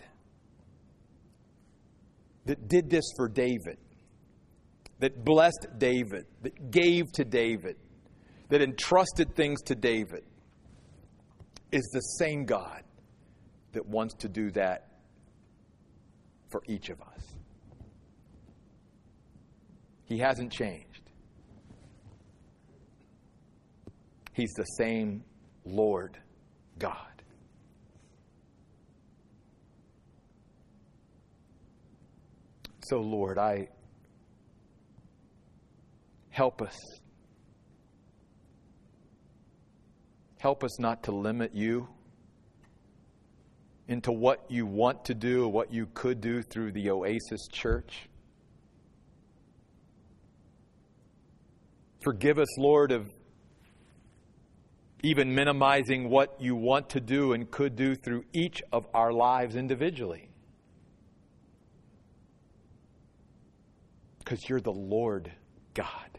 that 2.47 2.67
did 2.67 2.89
this 2.89 3.05
for 3.15 3.29
David, 3.29 3.77
that 5.01 5.23
blessed 5.23 5.67
David, 5.77 6.25
that 6.41 6.71
gave 6.71 7.13
to 7.13 7.27
David, 7.27 7.77
that 8.49 8.63
entrusted 8.63 9.35
things 9.35 9.61
to 9.65 9.75
David, 9.75 10.25
is 11.71 11.87
the 11.93 12.01
same 12.01 12.47
God 12.47 12.85
that 13.73 13.85
wants 13.85 14.15
to 14.21 14.31
do 14.31 14.51
that 14.53 14.89
for 16.49 16.63
each 16.67 16.89
of 16.89 17.03
us. 17.03 17.35
He 20.07 20.17
hasn't 20.17 20.53
changed. 20.53 21.03
He's 24.33 24.55
the 24.55 24.65
same 24.65 25.23
Lord 25.67 26.17
God. 26.79 27.18
So, 32.89 33.01
Lord, 33.01 33.37
I 33.37 33.69
help 36.31 36.63
us. 36.63 36.75
Help 40.39 40.65
us 40.65 40.81
not 40.81 41.03
to 41.03 41.13
limit 41.13 41.55
you 41.55 41.87
into 43.89 44.11
what 44.11 44.51
you 44.51 44.65
want 44.65 45.05
to 45.05 45.15
do, 45.15 45.47
what 45.47 45.71
you 45.71 45.87
could 45.93 46.23
do 46.23 46.41
through 46.41 46.73
the 46.73 46.89
Oasis 46.89 47.47
Church. 47.53 48.09
Forgive 52.01 52.39
us, 52.39 52.59
Lord, 52.59 52.91
of 52.91 53.11
even 55.03 55.35
minimizing 55.35 56.09
what 56.09 56.41
you 56.41 56.57
want 56.57 56.89
to 56.91 57.01
do 57.01 57.35
and 57.35 57.51
could 57.51 57.77
do 57.77 57.95
through 57.95 58.25
each 58.33 58.63
of 58.73 58.87
our 58.95 59.13
lives 59.13 59.57
individually. 59.57 60.28
Because 64.29 64.47
you're 64.47 64.61
the 64.61 64.71
Lord 64.71 65.33
God. 65.73 66.19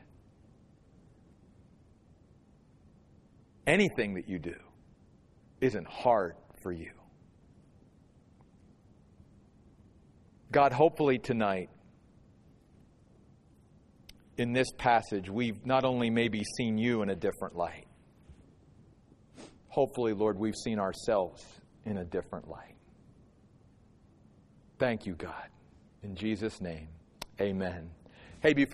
Anything 3.68 4.16
that 4.16 4.28
you 4.28 4.40
do 4.40 4.56
isn't 5.62 5.86
hard 5.86 6.34
for 6.64 6.72
you. 6.72 6.90
God, 10.52 10.72
hopefully 10.72 11.20
tonight, 11.20 11.70
in 14.38 14.54
this 14.54 14.72
passage, 14.80 15.30
we've 15.30 15.64
not 15.64 15.86
only 15.86 16.10
maybe 16.10 16.44
seen 16.58 16.80
you 16.80 17.04
in 17.04 17.12
a 17.12 17.16
different 17.16 17.56
light, 17.56 17.86
hopefully, 19.68 20.14
Lord, 20.14 20.40
we've 20.40 20.58
seen 20.64 20.80
ourselves 20.80 21.46
in 21.86 21.98
a 21.98 22.06
different 22.06 22.48
light. 22.48 22.76
Thank 24.80 25.06
you, 25.06 25.14
God. 25.14 25.50
In 26.02 26.16
Jesus' 26.16 26.60
name, 26.60 26.88
amen. 27.40 27.92
Hey, 28.42 28.54
before 28.54 28.68